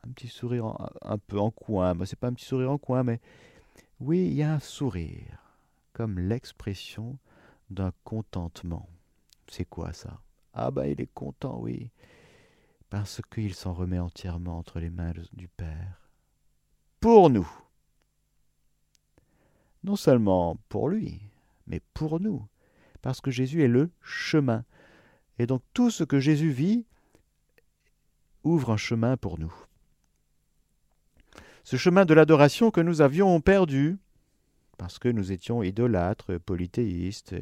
Un 0.05 0.11
petit 0.12 0.28
sourire 0.28 0.74
un 1.02 1.18
peu 1.18 1.38
en 1.38 1.50
coin. 1.50 1.94
Ce 2.00 2.07
c'est 2.07 2.18
pas 2.18 2.28
un 2.28 2.33
petit 2.33 2.46
sourire 2.46 2.70
en 2.70 2.78
coin, 2.78 3.02
mais 3.02 3.20
oui, 4.00 4.26
il 4.26 4.33
y 4.33 4.42
a 4.42 4.55
un 4.55 4.61
sourire, 4.61 5.59
comme 5.92 6.18
l'expression 6.18 7.18
d'un 7.68 7.92
contentement. 8.02 8.88
C'est 9.48 9.66
quoi 9.66 9.92
ça? 9.92 10.22
Ah 10.55 10.70
ben 10.70 10.87
il 10.87 11.00
est 11.00 11.12
content, 11.12 11.59
oui 11.61 11.90
parce 12.92 13.22
qu'il 13.33 13.55
s'en 13.55 13.72
remet 13.72 13.98
entièrement 13.98 14.59
entre 14.59 14.78
les 14.78 14.90
mains 14.90 15.14
du 15.33 15.48
Père. 15.48 16.11
Pour 17.00 17.31
nous. 17.31 17.50
Non 19.83 19.96
seulement 19.96 20.59
pour 20.68 20.90
lui, 20.90 21.22
mais 21.66 21.81
pour 21.94 22.20
nous, 22.20 22.46
parce 23.00 23.22
que 23.22 23.31
Jésus 23.31 23.62
est 23.62 23.68
le 23.68 23.90
chemin. 24.02 24.66
Et 25.42 25.46
donc 25.46 25.61
tout 25.74 25.90
ce 25.90 26.05
que 26.05 26.20
Jésus 26.20 26.50
vit 26.50 26.87
ouvre 28.44 28.70
un 28.70 28.76
chemin 28.76 29.16
pour 29.16 29.40
nous. 29.40 29.52
Ce 31.64 31.76
chemin 31.76 32.05
de 32.05 32.14
l'adoration 32.14 32.70
que 32.70 32.81
nous 32.81 33.00
avions 33.00 33.40
perdu, 33.40 33.98
parce 34.78 35.00
que 35.00 35.09
nous 35.09 35.33
étions 35.33 35.64
idolâtres, 35.64 36.38
polythéistes, 36.38 37.35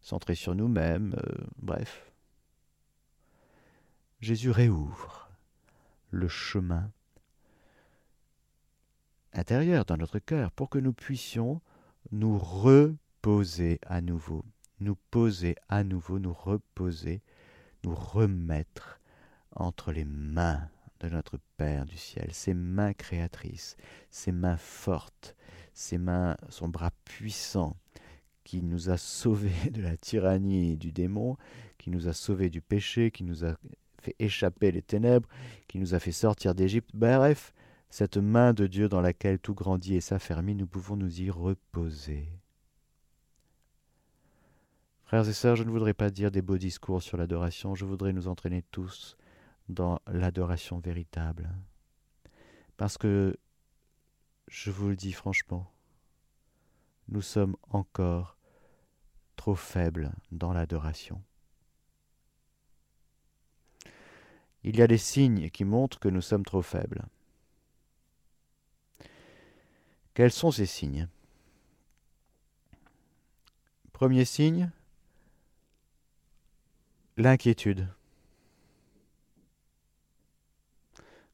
centrés 0.00 0.34
sur 0.34 0.56
nous-mêmes, 0.56 1.14
euh, 1.24 1.44
bref, 1.58 2.12
Jésus 4.20 4.50
réouvre 4.50 5.30
le 6.10 6.26
chemin 6.26 6.90
intérieur 9.34 9.84
dans 9.84 9.96
notre 9.96 10.18
cœur 10.18 10.50
pour 10.50 10.68
que 10.68 10.80
nous 10.80 10.92
puissions 10.92 11.60
nous 12.10 12.38
reposer 12.38 13.78
à 13.86 14.00
nouveau, 14.00 14.44
nous 14.80 14.96
poser 15.12 15.54
à 15.68 15.84
nouveau, 15.84 16.18
nous 16.18 16.32
reposer, 16.32 17.22
nous 17.86 17.94
remettre 17.94 19.00
entre 19.54 19.92
les 19.92 20.04
mains 20.04 20.68
de 21.00 21.08
notre 21.08 21.38
Père 21.56 21.86
du 21.86 21.96
ciel, 21.96 22.28
ses 22.32 22.52
mains 22.52 22.92
créatrices, 22.92 23.76
ses 24.10 24.32
mains 24.32 24.56
fortes, 24.56 25.36
ses 25.72 25.98
mains, 25.98 26.36
son 26.48 26.68
bras 26.68 26.90
puissant 27.04 27.76
qui 28.44 28.62
nous 28.62 28.90
a 28.90 28.96
sauvés 28.96 29.70
de 29.70 29.82
la 29.82 29.96
tyrannie 29.96 30.76
du 30.76 30.92
démon, 30.92 31.36
qui 31.78 31.90
nous 31.90 32.08
a 32.08 32.12
sauvés 32.12 32.50
du 32.50 32.60
péché, 32.60 33.10
qui 33.10 33.24
nous 33.24 33.44
a 33.44 33.54
fait 34.00 34.16
échapper 34.18 34.72
les 34.72 34.82
ténèbres, 34.82 35.28
qui 35.68 35.78
nous 35.78 35.94
a 35.94 36.00
fait 36.00 36.12
sortir 36.12 36.54
d'Égypte. 36.54 36.90
Bref, 36.94 37.52
cette 37.90 38.16
main 38.16 38.52
de 38.52 38.66
Dieu 38.66 38.88
dans 38.88 39.00
laquelle 39.00 39.38
tout 39.38 39.54
grandit 39.54 39.94
et 39.94 40.00
s'affermit, 40.00 40.54
nous 40.54 40.66
pouvons 40.66 40.96
nous 40.96 41.20
y 41.20 41.30
reposer. 41.30 42.28
Frères 45.06 45.28
et 45.28 45.32
sœurs, 45.32 45.56
je 45.56 45.62
ne 45.62 45.70
voudrais 45.70 45.94
pas 45.94 46.10
dire 46.10 46.30
des 46.30 46.42
beaux 46.42 46.58
discours 46.58 47.02
sur 47.02 47.16
l'adoration, 47.16 47.74
je 47.74 47.84
voudrais 47.84 48.12
nous 48.12 48.28
entraîner 48.28 48.62
tous 48.70 49.16
dans 49.68 50.00
l'adoration 50.06 50.78
véritable. 50.78 51.48
Parce 52.76 52.98
que, 52.98 53.36
je 54.48 54.70
vous 54.70 54.88
le 54.88 54.96
dis 54.96 55.12
franchement, 55.12 55.72
nous 57.08 57.22
sommes 57.22 57.56
encore 57.70 58.36
trop 59.36 59.54
faibles 59.54 60.12
dans 60.32 60.52
l'adoration. 60.52 61.22
il 64.66 64.76
y 64.76 64.82
a 64.82 64.88
des 64.88 64.98
signes 64.98 65.48
qui 65.50 65.64
montrent 65.64 66.00
que 66.00 66.08
nous 66.08 66.20
sommes 66.20 66.44
trop 66.44 66.60
faibles. 66.60 67.04
Quels 70.12 70.32
sont 70.32 70.50
ces 70.50 70.66
signes? 70.66 71.08
Premier 73.92 74.24
signe, 74.24 74.72
l'inquiétude. 77.16 77.88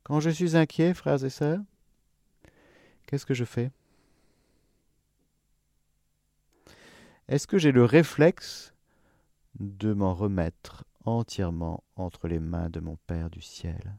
Quand 0.04 0.20
je 0.20 0.30
suis 0.30 0.56
inquiet, 0.56 0.94
frères 0.94 1.24
et 1.24 1.30
sœurs, 1.30 1.60
qu'est-ce 3.06 3.26
que 3.26 3.34
je 3.34 3.44
fais? 3.44 3.70
Est-ce 7.28 7.46
que 7.46 7.58
j'ai 7.58 7.72
le 7.72 7.84
réflexe 7.84 8.74
de 9.58 9.92
m'en 9.92 10.14
remettre 10.14 10.84
entièrement 11.04 11.82
entre 11.96 12.28
les 12.28 12.40
mains 12.40 12.68
de 12.68 12.80
mon 12.80 12.96
Père 13.06 13.30
du 13.30 13.40
ciel? 13.40 13.96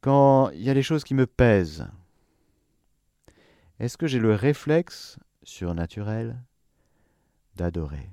Quand 0.00 0.50
il 0.50 0.62
y 0.62 0.70
a 0.70 0.74
des 0.74 0.82
choses 0.82 1.02
qui 1.02 1.14
me 1.14 1.26
pèsent, 1.26 1.88
est-ce 3.80 3.96
que 3.96 4.06
j'ai 4.06 4.18
le 4.18 4.34
réflexe 4.34 5.18
surnaturel 5.42 6.38
d'adorer 7.56 8.10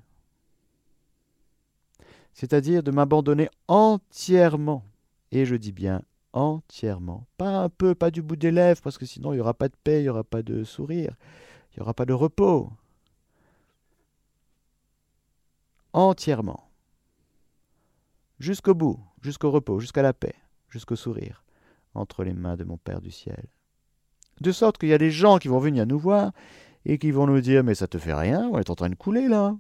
C'est-à-dire 2.34 2.84
de 2.84 2.92
m'abandonner 2.92 3.50
entièrement, 3.68 4.86
et 5.32 5.46
je 5.46 5.56
dis 5.56 5.72
bien 5.72 6.02
entièrement, 6.34 7.28
pas 7.38 7.64
un 7.64 7.70
peu, 7.70 7.94
pas 7.94 8.12
du 8.12 8.22
bout 8.22 8.36
des 8.36 8.52
lèvres, 8.52 8.82
parce 8.82 8.98
que 8.98 9.06
sinon 9.06 9.34
il 9.34 9.36
n'y 9.36 9.42
aura 9.42 9.54
pas 9.54 9.68
de 9.68 9.76
paix, 9.84 10.00
il 10.00 10.04
n'y 10.04 10.10
aura 10.10 10.24
pas 10.24 10.42
de 10.42 10.64
sourire, 10.64 11.16
il 11.72 11.80
n'y 11.80 11.82
aura 11.82 11.94
pas 11.94 12.06
de 12.06 12.14
repos 12.14 12.72
entièrement. 15.94 16.70
jusqu'au 18.40 18.74
bout, 18.74 19.00
jusqu'au 19.22 19.52
repos, 19.52 19.80
jusqu'à 19.80 20.02
la 20.02 20.14
paix, 20.14 20.36
jusqu'au 20.70 20.96
sourire, 20.96 21.44
entre 21.94 22.24
les 22.24 22.34
mains 22.34 22.56
de 22.56 22.64
mon 22.64 22.78
Père 22.78 23.02
du 23.02 23.12
ciel. 23.12 23.46
De 24.40 24.52
sorte 24.52 24.80
qu'il 24.80 24.90
y 24.90 24.94
a 24.94 24.98
des 24.98 25.12
gens 25.12 25.38
qui 25.38 25.48
vont 25.48 25.60
venir 25.60 25.86
nous 25.86 26.00
voir 26.00 26.32
et 26.86 26.98
qui 26.98 27.12
vont 27.12 27.28
nous 27.28 27.42
dire 27.42 27.64
Mais 27.64 27.76
ça 27.76 27.88
te 27.88 27.98
fait 27.98 28.14
rien, 28.14 28.50
on 28.52 28.60
est 28.60 28.70
en 28.70 28.76
train 28.76 28.90
de 28.90 28.96
couler 28.96 29.28
là. 29.28 29.56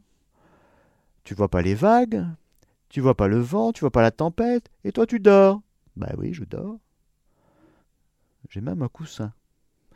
Tu 1.24 1.34
vois 1.34 1.50
pas 1.50 1.62
les 1.62 1.76
vagues, 1.76 2.26
tu 2.90 3.02
vois 3.02 3.16
pas 3.16 3.28
le 3.28 3.40
vent, 3.40 3.72
tu 3.72 3.82
vois 3.82 3.92
pas 3.92 4.02
la 4.02 4.12
tempête, 4.12 4.70
et 4.84 4.92
toi 4.92 5.06
tu 5.06 5.20
dors. 5.20 5.62
Bah 5.96 6.12
oui, 6.18 6.34
je 6.34 6.44
dors. 6.44 6.78
J'ai 8.50 8.62
même 8.62 8.82
un 8.82 8.88
coussin. 8.88 9.34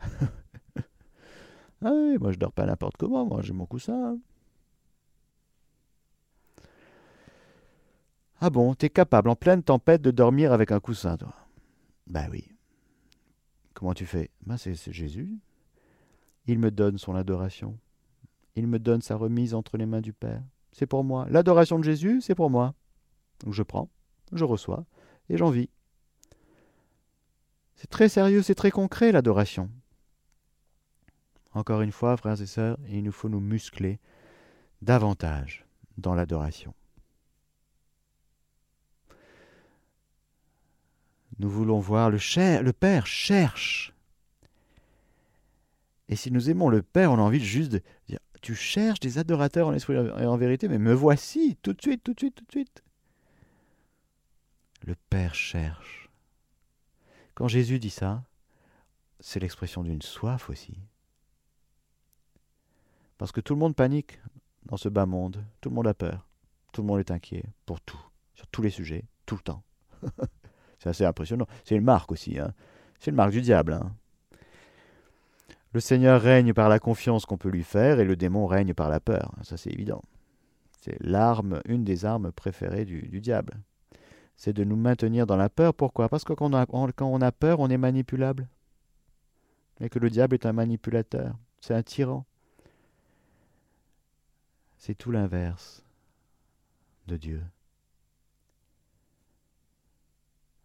ah 1.82 1.90
oui, 1.92 2.16
moi 2.18 2.32
je 2.32 2.38
dors 2.38 2.52
pas 2.52 2.66
n'importe 2.66 2.96
comment, 2.96 3.26
moi 3.26 3.42
j'ai 3.42 3.52
mon 3.52 3.66
coussin. 3.66 4.18
Ah 8.40 8.50
bon, 8.50 8.74
t'es 8.74 8.90
capable 8.90 9.30
en 9.30 9.36
pleine 9.36 9.62
tempête 9.62 10.02
de 10.02 10.10
dormir 10.10 10.52
avec 10.52 10.70
un 10.70 10.80
coussin, 10.80 11.16
toi? 11.16 11.34
Bah 12.06 12.26
oui. 12.30 12.48
Comment 13.74 13.94
tu 13.94 14.06
fais? 14.06 14.30
Ben 14.44 14.56
c'est 14.56 14.74
Jésus. 14.92 15.38
Il 16.46 16.58
me 16.58 16.70
donne 16.70 16.98
son 16.98 17.14
adoration. 17.14 17.78
Il 18.54 18.66
me 18.66 18.78
donne 18.78 19.02
sa 19.02 19.16
remise 19.16 19.54
entre 19.54 19.76
les 19.76 19.86
mains 19.86 20.00
du 20.00 20.12
Père. 20.12 20.42
C'est 20.72 20.86
pour 20.86 21.04
moi. 21.04 21.26
L'adoration 21.30 21.78
de 21.78 21.84
Jésus, 21.84 22.20
c'est 22.20 22.34
pour 22.34 22.50
moi. 22.50 22.74
Je 23.46 23.62
prends, 23.62 23.90
je 24.32 24.44
reçois, 24.44 24.84
et 25.28 25.36
j'en 25.36 25.50
vis. 25.50 25.68
C'est 27.74 27.90
très 27.90 28.08
sérieux, 28.08 28.42
c'est 28.42 28.54
très 28.54 28.70
concret 28.70 29.12
l'adoration. 29.12 29.70
Encore 31.52 31.82
une 31.82 31.92
fois, 31.92 32.16
frères 32.16 32.40
et 32.40 32.46
sœurs, 32.46 32.78
il 32.88 33.02
nous 33.02 33.12
faut 33.12 33.28
nous 33.28 33.40
muscler 33.40 33.98
davantage 34.82 35.66
dans 35.98 36.14
l'adoration. 36.14 36.74
Nous 41.38 41.50
voulons 41.50 41.80
voir 41.80 42.10
le 42.10 42.72
Père 42.72 43.06
cherche. 43.06 43.95
Et 46.08 46.16
si 46.16 46.30
nous 46.30 46.50
aimons 46.50 46.68
le 46.68 46.82
Père, 46.82 47.12
on 47.12 47.18
a 47.18 47.22
envie 47.22 47.40
juste 47.40 47.72
de 47.72 47.82
dire 48.08 48.18
Tu 48.42 48.54
cherches 48.54 49.00
des 49.00 49.18
adorateurs 49.18 49.68
en 49.68 49.74
esprit 49.74 49.94
et 49.94 50.26
en 50.26 50.36
vérité, 50.36 50.68
mais 50.68 50.78
me 50.78 50.92
voici, 50.92 51.56
tout 51.62 51.72
de 51.72 51.82
suite, 51.82 52.04
tout 52.04 52.14
de 52.14 52.20
suite, 52.20 52.34
tout 52.36 52.44
de 52.44 52.52
suite. 52.52 52.82
Le 54.84 54.94
Père 55.10 55.34
cherche. 55.34 56.10
Quand 57.34 57.48
Jésus 57.48 57.78
dit 57.78 57.90
ça, 57.90 58.24
c'est 59.20 59.40
l'expression 59.40 59.82
d'une 59.82 60.02
soif 60.02 60.48
aussi. 60.48 60.78
Parce 63.18 63.32
que 63.32 63.40
tout 63.40 63.54
le 63.54 63.60
monde 63.60 63.74
panique 63.74 64.20
dans 64.66 64.76
ce 64.76 64.88
bas 64.88 65.06
monde, 65.06 65.44
tout 65.60 65.70
le 65.70 65.74
monde 65.74 65.86
a 65.86 65.94
peur, 65.94 66.28
tout 66.72 66.82
le 66.82 66.86
monde 66.86 67.00
est 67.00 67.10
inquiet 67.10 67.44
pour 67.64 67.80
tout, 67.80 68.00
sur 68.34 68.46
tous 68.48 68.62
les 68.62 68.70
sujets, 68.70 69.04
tout 69.24 69.36
le 69.36 69.40
temps. 69.40 69.62
c'est 70.78 70.88
assez 70.88 71.04
impressionnant. 71.04 71.46
C'est 71.64 71.76
une 71.76 71.84
marque 71.84 72.12
aussi, 72.12 72.38
hein. 72.38 72.52
c'est 73.00 73.10
une 73.10 73.16
marque 73.16 73.32
du 73.32 73.40
diable. 73.40 73.72
Hein. 73.72 73.96
Le 75.76 75.80
Seigneur 75.80 76.22
règne 76.22 76.54
par 76.54 76.70
la 76.70 76.78
confiance 76.78 77.26
qu'on 77.26 77.36
peut 77.36 77.50
lui 77.50 77.62
faire 77.62 78.00
et 78.00 78.04
le 78.04 78.16
démon 78.16 78.46
règne 78.46 78.72
par 78.72 78.88
la 78.88 78.98
peur, 78.98 79.34
ça 79.42 79.58
c'est 79.58 79.70
évident. 79.70 80.00
C'est 80.80 80.96
l'arme, 81.00 81.60
une 81.66 81.84
des 81.84 82.06
armes 82.06 82.32
préférées 82.32 82.86
du 82.86 83.20
diable 83.20 83.60
c'est 84.36 84.52
de 84.52 84.64
nous 84.64 84.76
maintenir 84.76 85.26
dans 85.26 85.36
la 85.36 85.48
peur. 85.48 85.74
Pourquoi? 85.74 86.08
Parce 86.08 86.24
que 86.24 86.32
quand 86.32 86.52
on, 86.52 87.20
a, 87.22 87.32
peur, 87.32 87.60
on 87.60 87.70
est 87.70 87.78
manipulable. 87.78 88.48
Et 89.80 89.88
que 89.88 89.98
le 89.98 90.10
diable 90.10 90.34
est 90.34 90.46
un 90.46 90.52
manipulateur, 90.52 91.34
c'est 91.60 91.74
un 91.74 91.82
tyran. 91.82 92.24
C'est 94.78 94.94
tout 94.94 95.10
l'inverse 95.10 95.84
de 97.06 97.16
Dieu. 97.16 97.42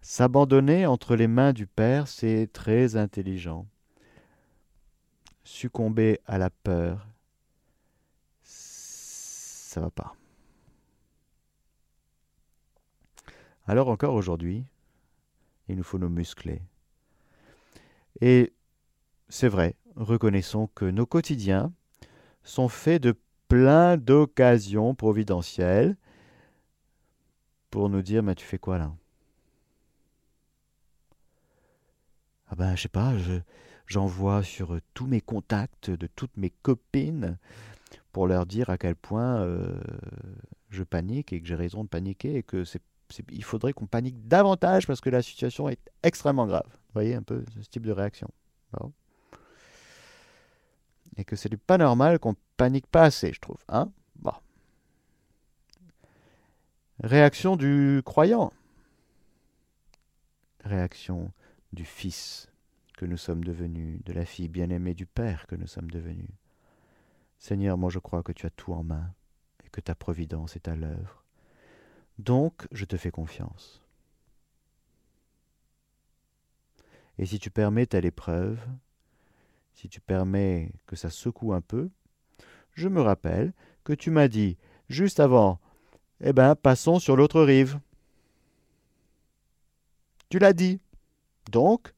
S'abandonner 0.02 0.86
entre 0.86 1.16
les 1.16 1.28
mains 1.28 1.54
du 1.54 1.68
Père, 1.68 2.08
c'est 2.08 2.50
très 2.52 2.96
intelligent. 2.96 3.68
Succomber 5.54 6.18
à 6.26 6.38
la 6.38 6.50
peur, 6.50 7.06
ça 8.42 9.82
va 9.82 9.92
pas. 9.92 10.16
Alors 13.68 13.90
encore 13.90 14.16
aujourd'hui, 14.16 14.64
il 15.68 15.76
nous 15.76 15.84
faut 15.84 15.98
nous 15.98 16.08
muscler. 16.08 16.62
Et 18.22 18.54
c'est 19.28 19.50
vrai, 19.50 19.76
reconnaissons 19.98 20.68
que 20.68 20.86
nos 20.86 21.06
quotidiens 21.06 21.74
sont 22.44 22.70
faits 22.70 23.04
de 23.04 23.20
plein 23.50 23.98
d'occasions 23.98 24.96
providentielles 24.96 25.98
pour 27.70 27.90
nous 27.90 28.02
dire 28.02 28.24
mais 28.24 28.36
tu 28.36 28.46
fais 28.46 28.58
quoi 28.58 28.78
là? 28.78 28.96
Ah 32.48 32.56
ben 32.56 32.74
je 32.78 32.84
sais 32.84 32.88
pas, 32.88 33.16
j'envoie 33.92 34.42
sur 34.44 34.52
sur 34.62 34.80
tous 34.94 35.08
mes 35.08 35.22
contacts 35.22 35.90
de 35.90 36.08
toutes 36.08 36.38
mes 36.38 36.50
copines 36.50 37.38
pour 38.12 38.28
leur 38.28 38.46
dire 38.46 38.70
à 38.70 38.78
quel 38.78 38.96
point 38.96 39.42
euh, 39.42 39.82
je 40.70 40.84
panique 40.84 41.34
et 41.34 41.42
que 41.42 41.48
j'ai 41.48 41.56
raison 41.56 41.84
de 41.84 41.90
paniquer 41.90 42.36
et 42.36 42.44
que 42.44 42.64
c'est 42.64 42.82
il 43.32 43.44
faudrait 43.44 43.74
qu'on 43.74 43.88
panique 43.88 44.28
davantage 44.28 44.88
parce 44.88 45.02
que 45.02 45.10
la 45.10 45.22
situation 45.22 45.68
est 45.68 45.80
extrêmement 46.04 46.48
grave. 46.48 46.68
Vous 46.68 46.94
voyez 46.94 47.16
un 47.16 47.24
peu 47.24 47.44
ce 47.60 47.68
type 47.70 47.86
de 47.86 47.92
réaction. 47.92 48.30
Et 51.18 51.26
que 51.26 51.36
c'est 51.36 51.56
pas 51.58 51.78
normal 51.78 52.20
qu'on 52.20 52.36
panique 52.56 52.88
pas 52.88 53.04
assez, 53.04 53.34
je 53.34 53.40
trouve. 53.40 53.58
Hein 53.68 53.92
bon. 54.16 54.32
Réaction 57.04 57.58
du 57.58 58.02
croyant. 58.06 58.54
Réaction 60.64 61.32
du 61.74 61.84
Fils 61.84 62.51
nous 63.06 63.18
sommes 63.18 63.44
devenus, 63.44 64.04
de 64.06 64.14
la 64.14 64.26
fille 64.26 64.50
bien-aimée 64.50 64.94
du 64.94 65.06
Père 65.06 65.48
que 65.48 65.56
nous 65.56 65.68
sommes 65.68 65.92
devenus. 65.92 66.30
Seigneur, 67.40 67.78
moi 67.78 67.90
je 67.90 68.00
crois 68.00 68.24
que 68.24 68.32
tu 68.32 68.46
as 68.46 68.52
tout 68.52 68.74
en 68.74 68.84
main 68.84 69.14
et 69.66 69.70
que 69.70 69.82
ta 69.82 69.96
providence 69.96 70.56
est 70.56 70.68
à 70.68 70.76
l'œuvre 70.76 71.22
donc, 72.22 72.68
je 72.72 72.86
te 72.86 72.98
fais 72.98 73.10
confiance. 73.10 73.82
Et 77.18 77.26
si 77.26 77.40
tu 77.40 77.50
permets 77.50 77.88
telle 77.88 78.06
épreuve, 78.06 78.60
si 79.74 79.90
tu 79.90 80.00
permets 80.00 80.72
que 80.86 80.96
ça 80.96 81.10
secoue 81.10 81.54
un 81.54 81.62
peu, 81.62 81.90
je 82.74 82.88
me 82.88 83.02
rappelle 83.02 83.54
que 83.84 83.94
tu 83.94 84.12
m'as 84.12 84.28
dit 84.28 84.58
juste 84.88 85.20
avant, 85.20 85.60
eh 86.24 86.32
ben, 86.32 86.56
passons 86.56 87.00
sur 87.00 87.16
l'autre 87.16 87.42
rive. 87.42 87.80
Tu 90.30 90.38
l'as 90.38 90.54
dit. 90.54 90.80
Donc, 91.52 91.94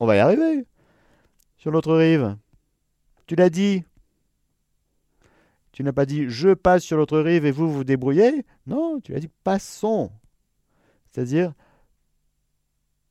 on 0.00 0.06
va 0.06 0.16
y 0.16 0.18
arriver. 0.18 0.66
Sur 1.56 1.70
l'autre 1.70 1.94
rive. 1.96 2.36
Tu 3.26 3.34
l'as 3.34 3.50
dit. 3.50 3.84
Tu 5.72 5.82
n'as 5.82 5.92
pas 5.92 6.06
dit 6.06 6.28
je 6.28 6.54
passe 6.54 6.82
sur 6.82 6.96
l'autre 6.96 7.18
rive 7.18 7.44
et 7.44 7.50
vous 7.50 7.70
vous 7.70 7.84
débrouillez. 7.84 8.44
Non, 8.66 9.00
tu 9.00 9.14
as 9.14 9.20
dit 9.20 9.30
passons. 9.44 10.10
C'est-à-dire 11.10 11.52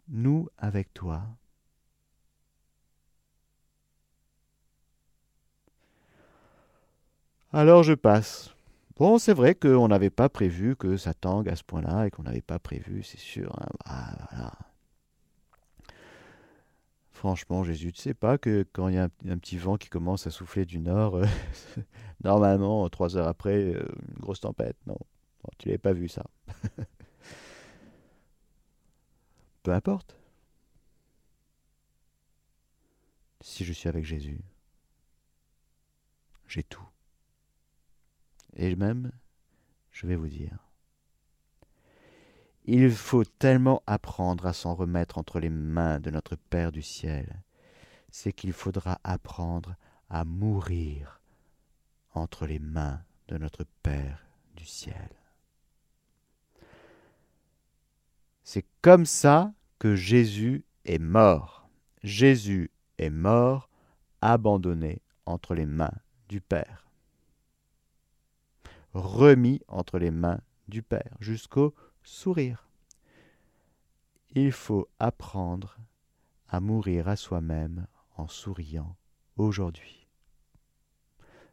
nous 0.07 0.47
avec 0.57 0.93
toi. 0.93 1.23
Alors 7.51 7.83
je 7.83 7.93
passe. 7.93 8.55
Bon, 8.97 9.17
c'est 9.17 9.33
vrai 9.33 9.55
qu'on 9.55 9.87
n'avait 9.89 10.09
pas 10.09 10.29
prévu 10.29 10.75
que 10.75 10.97
ça 10.97 11.13
tangue 11.13 11.49
à 11.49 11.55
ce 11.55 11.63
point-là 11.63 12.07
et 12.07 12.11
qu'on 12.11 12.23
n'avait 12.23 12.41
pas 12.41 12.59
prévu, 12.59 13.03
c'est 13.03 13.19
sûr. 13.19 13.53
Hein. 13.61 13.67
Ah, 13.85 14.15
voilà. 14.31 14.53
Franchement, 17.25 17.63
Jésus, 17.63 17.91
tu 17.91 18.03
sais 18.03 18.13
pas 18.13 18.37
que 18.37 18.67
quand 18.71 18.87
il 18.87 18.93
y 18.93 18.97
a 18.99 19.05
un, 19.05 19.37
petit 19.39 19.57
vent 19.57 19.77
qui 19.77 19.89
commence 19.89 20.27
à 20.27 20.29
souffler 20.29 20.63
du 20.63 20.77
nord, 20.77 21.15
euh, 21.15 21.25
normalement, 22.23 22.87
trois 22.87 23.17
heures 23.17 23.27
après, 23.27 23.73
euh, 23.73 23.83
une 24.09 24.19
grosse 24.19 24.41
tempête. 24.41 24.77
Non, 24.85 24.95
tu 25.57 25.69
l'avais 25.69 25.79
pas 25.79 25.91
vu 25.91 26.07
ça. 26.07 26.23
Peu 29.63 29.73
importe. 29.73 30.15
Si 33.41 33.65
je 33.65 33.73
suis 33.73 33.89
avec 33.89 34.05
Jésus, 34.05 34.43
j'ai 36.47 36.61
tout. 36.61 36.87
Et 38.55 38.75
même, 38.75 39.11
je 39.89 40.05
vais 40.05 40.15
vous 40.15 40.27
dire, 40.27 40.64
il 42.67 42.91
faut 42.91 43.23
tellement 43.23 43.83
apprendre 43.85 44.47
à 44.47 44.53
s'en 44.53 44.73
remettre 44.73 45.17
entre 45.17 45.39
les 45.39 45.49
mains 45.49 45.99
de 45.99 46.09
notre 46.09 46.35
Père 46.35 46.71
du 46.71 46.81
ciel. 46.81 47.43
C'est 48.09 48.33
qu'il 48.33 48.53
faudra 48.53 48.99
apprendre 49.03 49.75
à 50.09 50.25
mourir 50.25 51.21
entre 52.13 52.47
les 52.47 52.59
mains 52.59 53.01
de 53.27 53.37
notre 53.37 53.65
Père 53.83 54.25
du 54.55 54.65
ciel. 54.65 55.09
C'est 58.43 58.65
comme 58.81 59.05
ça 59.05 59.53
que 59.79 59.95
Jésus 59.95 60.65
est 60.85 60.99
mort. 60.99 61.67
Jésus 62.03 62.71
est 62.97 63.09
mort, 63.09 63.69
abandonné 64.21 65.01
entre 65.25 65.53
les 65.53 65.65
mains 65.65 65.93
du 66.29 66.41
Père. 66.41 66.87
Remis 68.93 69.61
entre 69.67 69.99
les 69.99 70.11
mains 70.11 70.39
du 70.67 70.81
Père 70.81 71.17
jusqu'au 71.19 71.75
sourire. 72.05 72.69
Il 74.35 74.51
faut 74.51 74.87
apprendre 74.99 75.77
à 76.47 76.59
mourir 76.59 77.07
à 77.07 77.15
soi-même 77.15 77.87
en 78.15 78.27
souriant 78.27 78.95
aujourd'hui. 79.37 80.07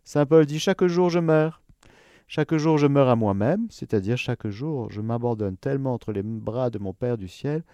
Saint 0.04 0.26
Paul 0.26 0.46
dit 0.46 0.60
Chaque 0.60 0.84
jour 0.84 1.10
je 1.10 1.18
meurs. 1.18 1.62
Chaque 2.28 2.54
jour 2.54 2.78
je 2.78 2.86
meurs 2.86 3.08
à 3.08 3.16
moi-même, 3.16 3.68
c'est-à-dire 3.70 4.16
chaque 4.16 4.46
jour 4.48 4.90
je 4.90 5.00
m'abandonne 5.00 5.56
tellement 5.56 5.94
entre 5.94 6.12
les 6.12 6.22
bras 6.22 6.70
de 6.70 6.78
mon 6.78 6.92
Père 6.92 7.18
du 7.18 7.28
ciel 7.28 7.64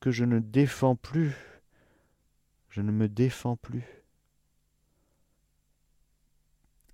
que 0.00 0.10
je 0.10 0.24
ne 0.24 0.38
défends 0.38 0.96
plus. 0.96 1.34
Je 2.68 2.80
ne 2.80 2.92
me 2.92 3.08
défends 3.08 3.56
plus. 3.56 3.84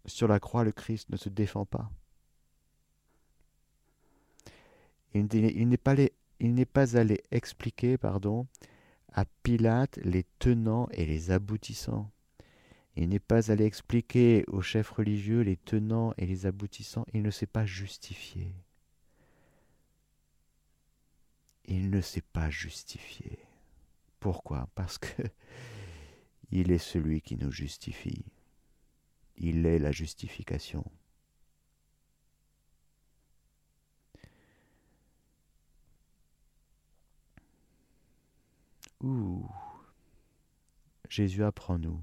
Sur 0.07 0.29
la 0.29 0.41
croix, 0.41 0.65
le 0.65 0.73
Christ 0.73 1.11
ne 1.11 1.17
se 1.17 1.29
défend 1.29 1.65
pas. 1.65 1.91
Il, 5.15 5.69
n'est 5.69 6.65
pas, 6.65 6.97
allé 6.97 7.23
expliquer, 7.31 7.99
pardon, 7.99 8.47
à 9.13 9.25
Pilate 9.43 9.99
les 10.05 10.25
tenants 10.39 10.89
et 10.93 11.05
les 11.05 11.31
aboutissants. 11.31 12.11
Il 12.97 13.09
n'est 13.09 13.19
pas 13.19 13.51
allé 13.51 13.65
expliquer 13.65 14.45
aux 14.49 14.63
chefs 14.63 14.91
religieux 14.91 15.41
les 15.41 15.57
tenants 15.57 16.13
et 16.17 16.27
les 16.27 16.47
aboutissants. 16.47 17.07
Il 17.13 17.23
ne 17.23 17.31
s'est 17.31 17.47
pas 17.47 17.67
justifié. 17.67 18.53
Il 21.67 21.91
ne 21.91 22.01
s'est 22.01 22.21
pas 22.33 22.51
justifié. 22.51 23.39
Pourquoi? 24.19 24.69
Parce 24.75 24.99
que 24.99 25.23
il 26.53 26.71
est 26.71 26.79
celui 26.79 27.21
qui 27.21 27.37
nous 27.37 27.53
justifie. 27.53 28.25
Il 29.37 29.67
est 29.67 29.79
la 29.79 29.93
justification. 29.93 30.85
Ouh. 39.03 39.49
Jésus 41.09 41.45
apprend-nous 41.45 42.01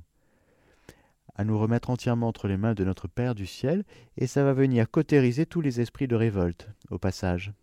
à 1.38 1.44
nous 1.44 1.58
remettre 1.58 1.92
entièrement 1.92 2.28
entre 2.28 2.48
les 2.48 2.58
mains 2.58 2.74
de 2.74 2.84
notre 2.84 3.08
Père 3.08 3.36
du 3.36 3.46
ciel, 3.46 3.86
et 4.18 4.26
ça 4.26 4.44
va 4.44 4.54
venir 4.54 4.90
cautériser 4.90 5.46
tous 5.46 5.62
les 5.62 5.80
esprits 5.80 6.08
de 6.08 6.16
révolte, 6.16 6.68
au 6.90 6.98
passage. 6.98 7.54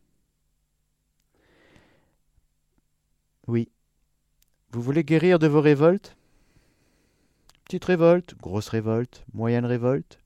Oui. 3.48 3.68
Vous 4.70 4.80
voulez 4.80 5.02
guérir 5.02 5.40
de 5.40 5.48
vos 5.48 5.60
révoltes? 5.60 6.16
Petite 7.64 7.84
révolte, 7.84 8.36
grosse 8.38 8.68
révolte, 8.68 9.24
moyenne 9.32 9.66
révolte, 9.66 10.20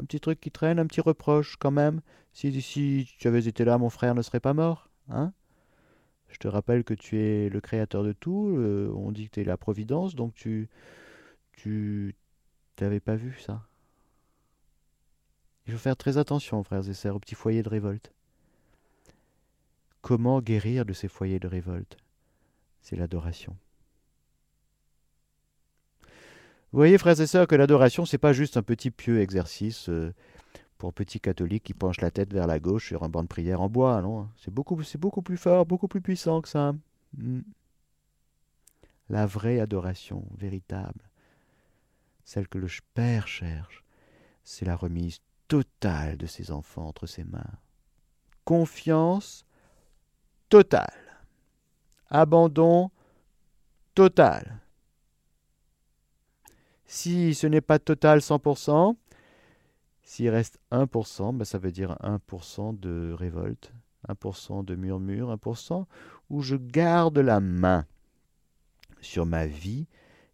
un 0.00 0.04
petit 0.04 0.20
truc 0.20 0.40
qui 0.40 0.50
traîne, 0.50 0.80
un 0.80 0.86
petit 0.86 1.00
reproche 1.00 1.56
quand 1.56 1.70
même. 1.70 2.00
Si, 2.32 2.60
si 2.60 3.08
tu 3.18 3.28
avais 3.28 3.46
été 3.46 3.64
là, 3.64 3.78
mon 3.78 3.90
frère 3.90 4.16
ne 4.16 4.22
serait 4.22 4.40
pas 4.40 4.54
mort, 4.54 4.88
hein? 5.08 5.32
Je 6.28 6.38
te 6.38 6.48
rappelle 6.48 6.84
que 6.84 6.94
tu 6.94 7.18
es 7.18 7.48
le 7.48 7.60
créateur 7.60 8.04
de 8.04 8.12
tout, 8.12 8.54
euh, 8.56 8.92
on 8.94 9.12
dit 9.12 9.26
que 9.26 9.34
tu 9.34 9.40
es 9.40 9.44
la 9.44 9.56
providence, 9.56 10.14
donc 10.14 10.34
tu 10.34 10.68
tu 11.52 12.14
t'avais 12.76 13.00
pas 13.00 13.16
vu 13.16 13.38
ça. 13.40 13.66
Il 15.66 15.72
faut 15.72 15.78
faire 15.78 15.96
très 15.96 16.16
attention, 16.16 16.62
frères 16.62 16.88
et 16.88 16.94
sœurs, 16.94 17.16
aux 17.16 17.18
petits 17.20 17.34
foyers 17.34 17.62
de 17.62 17.68
révolte. 17.68 18.12
Comment 20.00 20.40
guérir 20.40 20.86
de 20.86 20.92
ces 20.92 21.08
foyers 21.08 21.40
de 21.40 21.48
révolte? 21.48 21.98
C'est 22.80 22.96
l'adoration. 22.96 23.56
Vous 26.72 26.78
voyez, 26.78 26.96
frères 26.98 27.20
et 27.20 27.26
sœurs, 27.26 27.46
que 27.46 27.54
l'adoration, 27.54 28.06
c'est 28.06 28.18
pas 28.18 28.32
juste 28.32 28.56
un 28.56 28.62
petit 28.62 28.90
pieux 28.90 29.20
exercice 29.20 29.88
euh, 29.88 30.14
pour 30.78 30.94
petit 30.94 31.20
catholique 31.20 31.64
qui 31.64 31.74
penche 31.74 32.00
la 32.00 32.10
tête 32.10 32.32
vers 32.32 32.46
la 32.46 32.60
gauche 32.60 32.86
sur 32.86 33.02
un 33.02 33.08
banc 33.08 33.22
de 33.22 33.28
prière 33.28 33.60
en 33.60 33.68
bois, 33.68 34.00
non 34.00 34.28
C'est 34.38 34.52
beaucoup, 34.52 34.80
beaucoup 34.98 35.22
plus 35.22 35.36
fort, 35.36 35.66
beaucoup 35.66 35.88
plus 35.88 36.00
puissant 36.00 36.40
que 36.40 36.48
ça. 36.48 36.72
Hmm. 37.16 37.40
La 39.08 39.26
vraie 39.26 39.58
adoration, 39.58 40.24
véritable, 40.36 41.10
celle 42.24 42.46
que 42.46 42.58
le 42.58 42.68
Père 42.94 43.26
cherche, 43.26 43.84
c'est 44.44 44.66
la 44.66 44.76
remise 44.76 45.20
totale 45.48 46.16
de 46.16 46.26
ses 46.26 46.50
enfants 46.52 46.86
entre 46.86 47.06
ses 47.06 47.24
mains. 47.24 47.58
Confiance 48.44 49.44
totale. 50.48 51.20
Abandon 52.10 52.90
total. 53.94 54.60
Si 56.86 57.34
ce 57.34 57.46
n'est 57.46 57.60
pas 57.60 57.78
total 57.78 58.20
100%, 58.20 58.96
s'il 60.08 60.30
reste 60.30 60.58
1%, 60.72 61.36
ben 61.36 61.44
ça 61.44 61.58
veut 61.58 61.70
dire 61.70 61.94
1% 62.00 62.80
de 62.80 63.12
révolte, 63.12 63.74
1% 64.08 64.64
de 64.64 64.74
murmure, 64.74 65.36
1% 65.36 65.84
où 66.30 66.40
je 66.40 66.56
garde 66.56 67.18
la 67.18 67.40
main 67.40 67.84
sur 69.02 69.26
ma 69.26 69.46
vie 69.46 69.86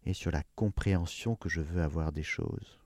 et 0.05 0.13
sur 0.13 0.31
la 0.31 0.43
compréhension 0.55 1.35
que 1.35 1.49
je 1.49 1.59
veux 1.59 1.81
avoir 1.81 2.13
des 2.13 2.23
choses. 2.23 2.79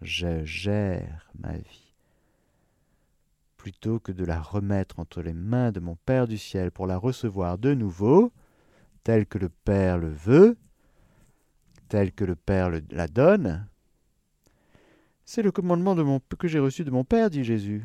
Je 0.00 0.44
gère 0.44 1.28
ma 1.36 1.56
vie 1.56 1.96
plutôt 3.56 3.98
que 3.98 4.12
de 4.12 4.24
la 4.24 4.40
remettre 4.40 5.00
entre 5.00 5.22
les 5.22 5.34
mains 5.34 5.72
de 5.72 5.80
mon 5.80 5.96
Père 5.96 6.28
du 6.28 6.38
ciel 6.38 6.70
pour 6.70 6.86
la 6.86 6.98
recevoir 6.98 7.58
de 7.58 7.74
nouveau, 7.74 8.32
tel 9.02 9.26
que 9.26 9.38
le 9.38 9.48
Père 9.48 9.98
le 9.98 10.08
veut, 10.08 10.56
tel 11.88 12.12
que 12.12 12.24
le 12.24 12.36
Père 12.36 12.70
la 12.90 13.08
donne, 13.08 13.68
c'est 15.28 15.42
le 15.42 15.52
commandement 15.52 15.94
que 16.38 16.48
j'ai 16.48 16.58
reçu 16.58 16.84
de 16.84 16.90
mon 16.90 17.04
Père, 17.04 17.28
dit 17.28 17.44
Jésus. 17.44 17.84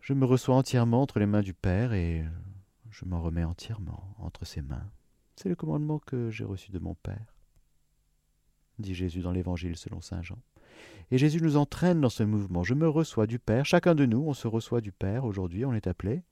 Je 0.00 0.14
me 0.14 0.24
reçois 0.24 0.54
entièrement 0.54 1.02
entre 1.02 1.18
les 1.18 1.26
mains 1.26 1.42
du 1.42 1.52
Père 1.52 1.92
et 1.92 2.24
je 2.90 3.04
m'en 3.04 3.20
remets 3.20 3.44
entièrement 3.44 4.14
entre 4.18 4.46
ses 4.46 4.62
mains. 4.62 4.90
C'est 5.34 5.50
le 5.50 5.54
commandement 5.54 5.98
que 5.98 6.30
j'ai 6.30 6.44
reçu 6.44 6.70
de 6.70 6.78
mon 6.78 6.94
Père, 6.94 7.34
dit 8.78 8.94
Jésus 8.94 9.20
dans 9.20 9.32
l'Évangile 9.32 9.76
selon 9.76 10.00
Saint 10.00 10.22
Jean. 10.22 10.38
Et 11.10 11.18
Jésus 11.18 11.42
nous 11.42 11.58
entraîne 11.58 12.00
dans 12.00 12.08
ce 12.08 12.22
mouvement. 12.22 12.64
Je 12.64 12.72
me 12.72 12.88
reçois 12.88 13.26
du 13.26 13.38
Père. 13.38 13.66
Chacun 13.66 13.94
de 13.94 14.06
nous, 14.06 14.24
on 14.26 14.32
se 14.32 14.48
reçoit 14.48 14.80
du 14.80 14.92
Père. 14.92 15.26
Aujourd'hui, 15.26 15.66
on 15.66 15.74
est 15.74 15.88
appelé, 15.88 16.22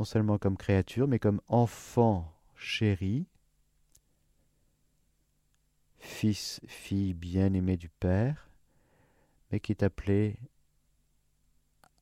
non 0.00 0.04
seulement 0.04 0.36
comme 0.36 0.56
créature, 0.56 1.06
mais 1.06 1.20
comme 1.20 1.40
enfant 1.46 2.34
chéri, 2.56 3.28
fils, 5.98 6.60
fille 6.66 7.14
bien-aimé 7.14 7.76
du 7.76 7.88
Père, 7.88 8.50
mais 9.50 9.60
qui 9.60 9.72
est 9.72 9.82
appelé 9.82 10.38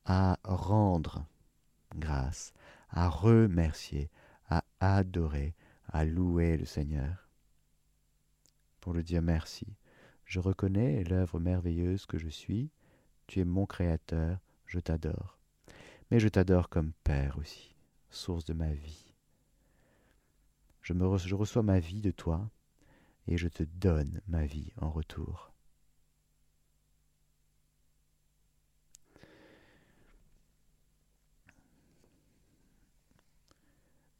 à 0.04 0.38
rendre 0.44 1.26
grâce, 1.94 2.52
à 2.90 3.08
remercier, 3.08 4.10
à 4.48 4.64
adorer, 4.80 5.54
à 5.88 6.04
louer 6.04 6.56
le 6.56 6.64
Seigneur. 6.64 7.28
Pour 8.80 8.92
le 8.92 9.02
dire 9.02 9.22
merci, 9.22 9.66
je 10.24 10.40
reconnais 10.40 11.02
l'œuvre 11.04 11.40
merveilleuse 11.40 12.06
que 12.06 12.18
je 12.18 12.28
suis, 12.28 12.70
tu 13.26 13.40
es 13.40 13.44
mon 13.44 13.66
Créateur, 13.66 14.38
je 14.66 14.78
t'adore. 14.78 15.38
Mais 16.10 16.20
je 16.20 16.28
t'adore 16.28 16.68
comme 16.68 16.92
Père 17.02 17.38
aussi, 17.38 17.74
source 18.10 18.44
de 18.44 18.52
ma 18.52 18.72
vie. 18.72 19.12
Je 20.82 21.34
reçois 21.34 21.64
ma 21.64 21.80
vie 21.80 22.00
de 22.00 22.12
toi, 22.12 22.48
et 23.28 23.36
je 23.36 23.48
te 23.48 23.62
donne 23.62 24.20
ma 24.28 24.44
vie 24.46 24.72
en 24.80 24.90
retour. 24.90 25.52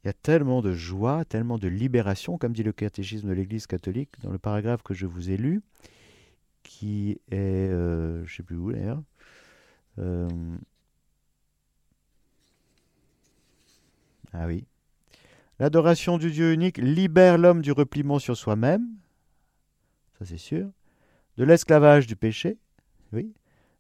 Il 0.05 0.09
y 0.09 0.11
a 0.11 0.13
tellement 0.13 0.63
de 0.63 0.73
joie, 0.73 1.25
tellement 1.25 1.59
de 1.59 1.67
libération, 1.67 2.39
comme 2.39 2.53
dit 2.53 2.63
le 2.63 2.73
catéchisme 2.73 3.29
de 3.29 3.33
l'Église 3.33 3.67
catholique 3.67 4.11
dans 4.23 4.31
le 4.31 4.39
paragraphe 4.39 4.83
que 4.85 4.95
je 4.95 5.05
vous 5.05 5.31
ai 5.31 5.37
lu, 5.37 5.63
qui 6.63 7.21
est, 7.31 7.69
euh, 7.71 8.25
je 8.25 8.33
ne 8.33 8.37
sais 8.37 8.43
plus 8.45 8.57
où 8.57 8.73
d'ailleurs, 8.73 9.03
euh, 9.99 10.29
ah 14.33 14.47
oui, 14.47 14.65
L'adoration 15.59 16.19
du 16.19 16.31
Dieu 16.31 16.53
unique 16.53 16.79
libère 16.79 17.39
l'homme 17.39 17.63
du 17.63 17.73
repliement 17.73 18.19
sur 18.19 18.37
soi-même, 18.37 18.87
ça 20.19 20.27
c'est 20.27 20.37
sûr, 20.37 20.71
de 21.37 21.45
l'esclavage 21.45 22.07
du 22.07 22.17
péché, 22.17 22.59
oui, 23.13 23.33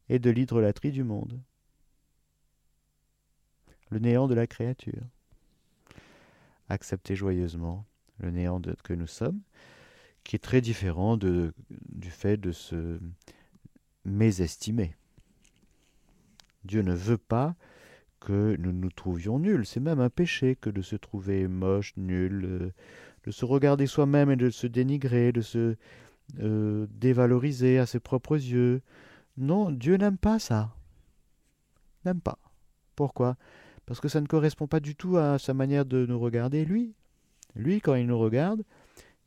et 0.08 0.18
de 0.18 0.30
l'hydrolatrie 0.30 0.92
du 0.92 1.04
monde. 1.04 1.40
Le 3.90 3.98
néant 3.98 4.26
de 4.26 4.34
la 4.34 4.46
créature. 4.46 5.02
Accepter 6.68 7.14
joyeusement 7.14 7.86
le 8.18 8.30
néant 8.30 8.60
que 8.82 8.94
nous 8.94 9.06
sommes, 9.06 9.40
qui 10.24 10.36
est 10.36 10.40
très 10.40 10.60
différent 10.60 11.16
du 11.16 11.52
fait 12.10 12.36
de 12.36 12.52
se 12.52 12.98
mésestimer. 14.04 14.96
Dieu 16.64 16.82
ne 16.82 16.94
veut 16.94 17.18
pas 17.18 17.54
que 18.26 18.56
nous 18.58 18.72
nous 18.72 18.90
trouvions 18.90 19.38
nuls. 19.38 19.64
C'est 19.64 19.80
même 19.80 20.00
un 20.00 20.10
péché 20.10 20.56
que 20.56 20.68
de 20.68 20.82
se 20.82 20.96
trouver 20.96 21.46
moche, 21.46 21.92
nul, 21.96 22.44
euh, 22.44 22.72
de 23.24 23.30
se 23.30 23.44
regarder 23.44 23.86
soi-même 23.86 24.32
et 24.32 24.36
de 24.36 24.50
se 24.50 24.66
dénigrer, 24.66 25.30
de 25.30 25.42
se 25.42 25.76
euh, 26.40 26.86
dévaloriser 26.90 27.78
à 27.78 27.86
ses 27.86 28.00
propres 28.00 28.34
yeux. 28.34 28.82
Non, 29.38 29.70
Dieu 29.70 29.96
n'aime 29.96 30.18
pas 30.18 30.40
ça. 30.40 30.74
n'aime 32.04 32.20
pas. 32.20 32.40
Pourquoi? 32.96 33.36
Parce 33.86 34.00
que 34.00 34.08
ça 34.08 34.20
ne 34.20 34.26
correspond 34.26 34.66
pas 34.66 34.80
du 34.80 34.96
tout 34.96 35.16
à 35.18 35.38
sa 35.38 35.54
manière 35.54 35.86
de 35.86 36.04
nous 36.04 36.18
regarder, 36.18 36.64
lui. 36.64 36.94
Lui, 37.54 37.80
quand 37.80 37.94
il 37.94 38.08
nous 38.08 38.18
regarde, 38.18 38.64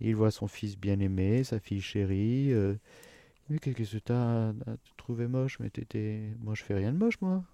il 0.02 0.16
voit 0.16 0.32
son 0.32 0.47
fils 0.47 0.78
bien-aimé, 0.78 1.45
sa 1.45 1.60
fille 1.60 1.82
chérie. 1.82 2.52
Euh, 2.52 2.76
mais 3.50 3.60
qu'est-ce 3.60 3.97
que 3.97 4.04
tu 4.04 4.12
as 4.12 4.54
trouvé 4.97 5.28
moche? 5.28 5.58
Mais 5.62 5.70
t'étais... 5.70 6.36
Moi, 6.41 6.54
je 6.54 6.64
fais 6.64 6.76
rien 6.76 6.91
de 6.91 6.97
moche, 6.97 7.22
moi. 7.22 7.45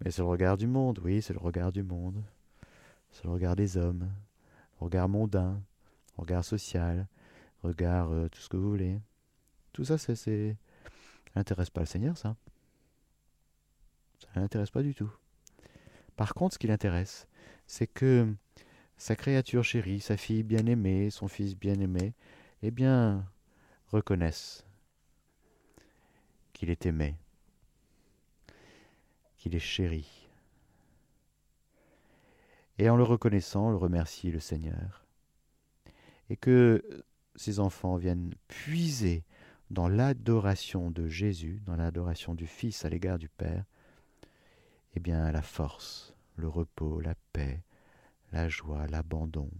Mais 0.00 0.10
c'est 0.10 0.22
le 0.22 0.28
regard 0.28 0.56
du 0.56 0.66
monde, 0.66 0.98
oui, 1.02 1.22
c'est 1.22 1.32
le 1.32 1.40
regard 1.40 1.72
du 1.72 1.82
monde. 1.82 2.22
C'est 3.10 3.24
le 3.24 3.30
regard 3.30 3.56
des 3.56 3.76
hommes, 3.76 4.10
le 4.80 4.84
regard 4.84 5.08
mondain, 5.08 5.60
le 6.16 6.22
regard 6.22 6.44
social, 6.44 7.06
regard 7.62 8.10
euh, 8.12 8.28
tout 8.28 8.40
ce 8.40 8.48
que 8.48 8.56
vous 8.56 8.70
voulez. 8.70 9.00
Tout 9.72 9.84
ça, 9.84 9.98
c'est, 9.98 10.14
ça 10.14 10.30
n'intéresse 11.36 11.70
pas 11.70 11.80
le 11.80 11.86
Seigneur, 11.86 12.16
ça. 12.16 12.36
Ça 14.18 14.28
l'intéresse 14.40 14.70
pas 14.70 14.82
du 14.82 14.94
tout. 14.94 15.10
Par 16.16 16.34
contre, 16.34 16.54
ce 16.54 16.58
qui 16.58 16.66
l'intéresse, 16.66 17.26
c'est 17.66 17.86
que 17.86 18.32
sa 18.96 19.16
créature 19.16 19.64
chérie, 19.64 20.00
sa 20.00 20.16
fille 20.16 20.42
bien-aimée, 20.42 21.10
son 21.10 21.28
fils 21.28 21.56
bien-aimé, 21.56 22.14
eh 22.62 22.70
bien, 22.70 23.26
reconnaissent 23.88 24.66
qu'il 26.52 26.70
est 26.70 26.84
aimé, 26.84 27.16
qu'il 29.40 29.54
est 29.54 29.58
chéri. 29.58 30.28
Et 32.78 32.88
en 32.90 32.96
le 32.96 33.02
reconnaissant, 33.02 33.70
le 33.70 33.76
remercie 33.76 34.30
le 34.30 34.38
Seigneur. 34.38 35.04
Et 36.28 36.36
que 36.36 37.04
ces 37.34 37.58
enfants 37.58 37.96
viennent 37.96 38.34
puiser 38.48 39.24
dans 39.70 39.88
l'adoration 39.88 40.90
de 40.90 41.08
Jésus, 41.08 41.62
dans 41.64 41.76
l'adoration 41.76 42.34
du 42.34 42.46
Fils 42.46 42.84
à 42.84 42.90
l'égard 42.90 43.18
du 43.18 43.28
Père, 43.28 43.64
eh 44.94 45.00
bien 45.00 45.32
la 45.32 45.42
force, 45.42 46.14
le 46.36 46.48
repos, 46.48 47.00
la 47.00 47.14
paix, 47.32 47.62
la 48.32 48.48
joie, 48.48 48.86
l'abandon. 48.88 49.50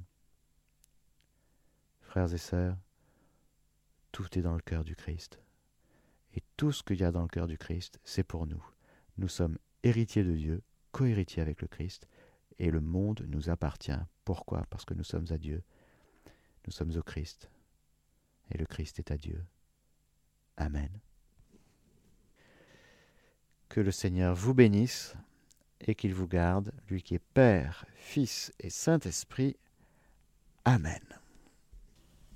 Frères 2.03 2.35
et 2.35 2.39
sœurs, 2.39 2.77
tout 4.13 4.39
est 4.39 4.43
dans 4.43 4.55
le 4.55 4.61
cœur 4.61 4.85
du 4.85 4.95
Christ. 4.95 5.41
Et 6.35 6.43
tout 6.57 6.73
ce 6.73 6.83
qu'il 6.83 7.01
y 7.01 7.05
a 7.05 7.13
dans 7.13 7.23
le 7.23 7.29
cœur 7.29 7.47
du 7.47 7.57
Christ, 7.57 7.99
c'est 8.05 8.25
pour 8.25 8.47
nous. 8.47 8.65
Nous 9.19 9.29
sommes 9.29 9.59
héritiers 9.83 10.25
de 10.25 10.35
Dieu, 10.35 10.63
co-héritiers 10.93 11.43
avec 11.43 11.63
le 11.63 11.69
Christ, 11.69 12.07
et 12.59 12.71
le 12.71 12.81
monde 12.81 13.25
nous 13.29 13.49
appartient. 13.49 13.93
Pourquoi? 14.25 14.67
Parce 14.71 14.85
que 14.85 14.95
nous 14.95 15.05
sommes 15.05 15.27
à 15.31 15.39
Dieu. 15.39 15.63
Nous 16.67 16.73
sommes 16.73 16.97
au 16.97 17.03
Christ. 17.03 17.51
Et 18.51 18.59
le 18.59 18.67
Christ 18.67 18.99
est 18.99 19.11
à 19.11 19.17
Dieu. 19.17 19.43
Amen. 20.57 20.91
Que 23.69 23.81
le 23.81 23.91
Seigneur 23.91 24.35
vous 24.35 24.53
bénisse 24.53 25.15
et 25.81 25.95
qu'il 25.95 26.13
vous 26.13 26.27
garde, 26.27 26.73
lui 26.89 27.03
qui 27.03 27.15
est 27.15 27.25
Père, 27.35 27.87
Fils 27.95 28.53
et 28.59 28.69
Saint-Esprit. 28.69 29.57
Amen. 30.65 31.20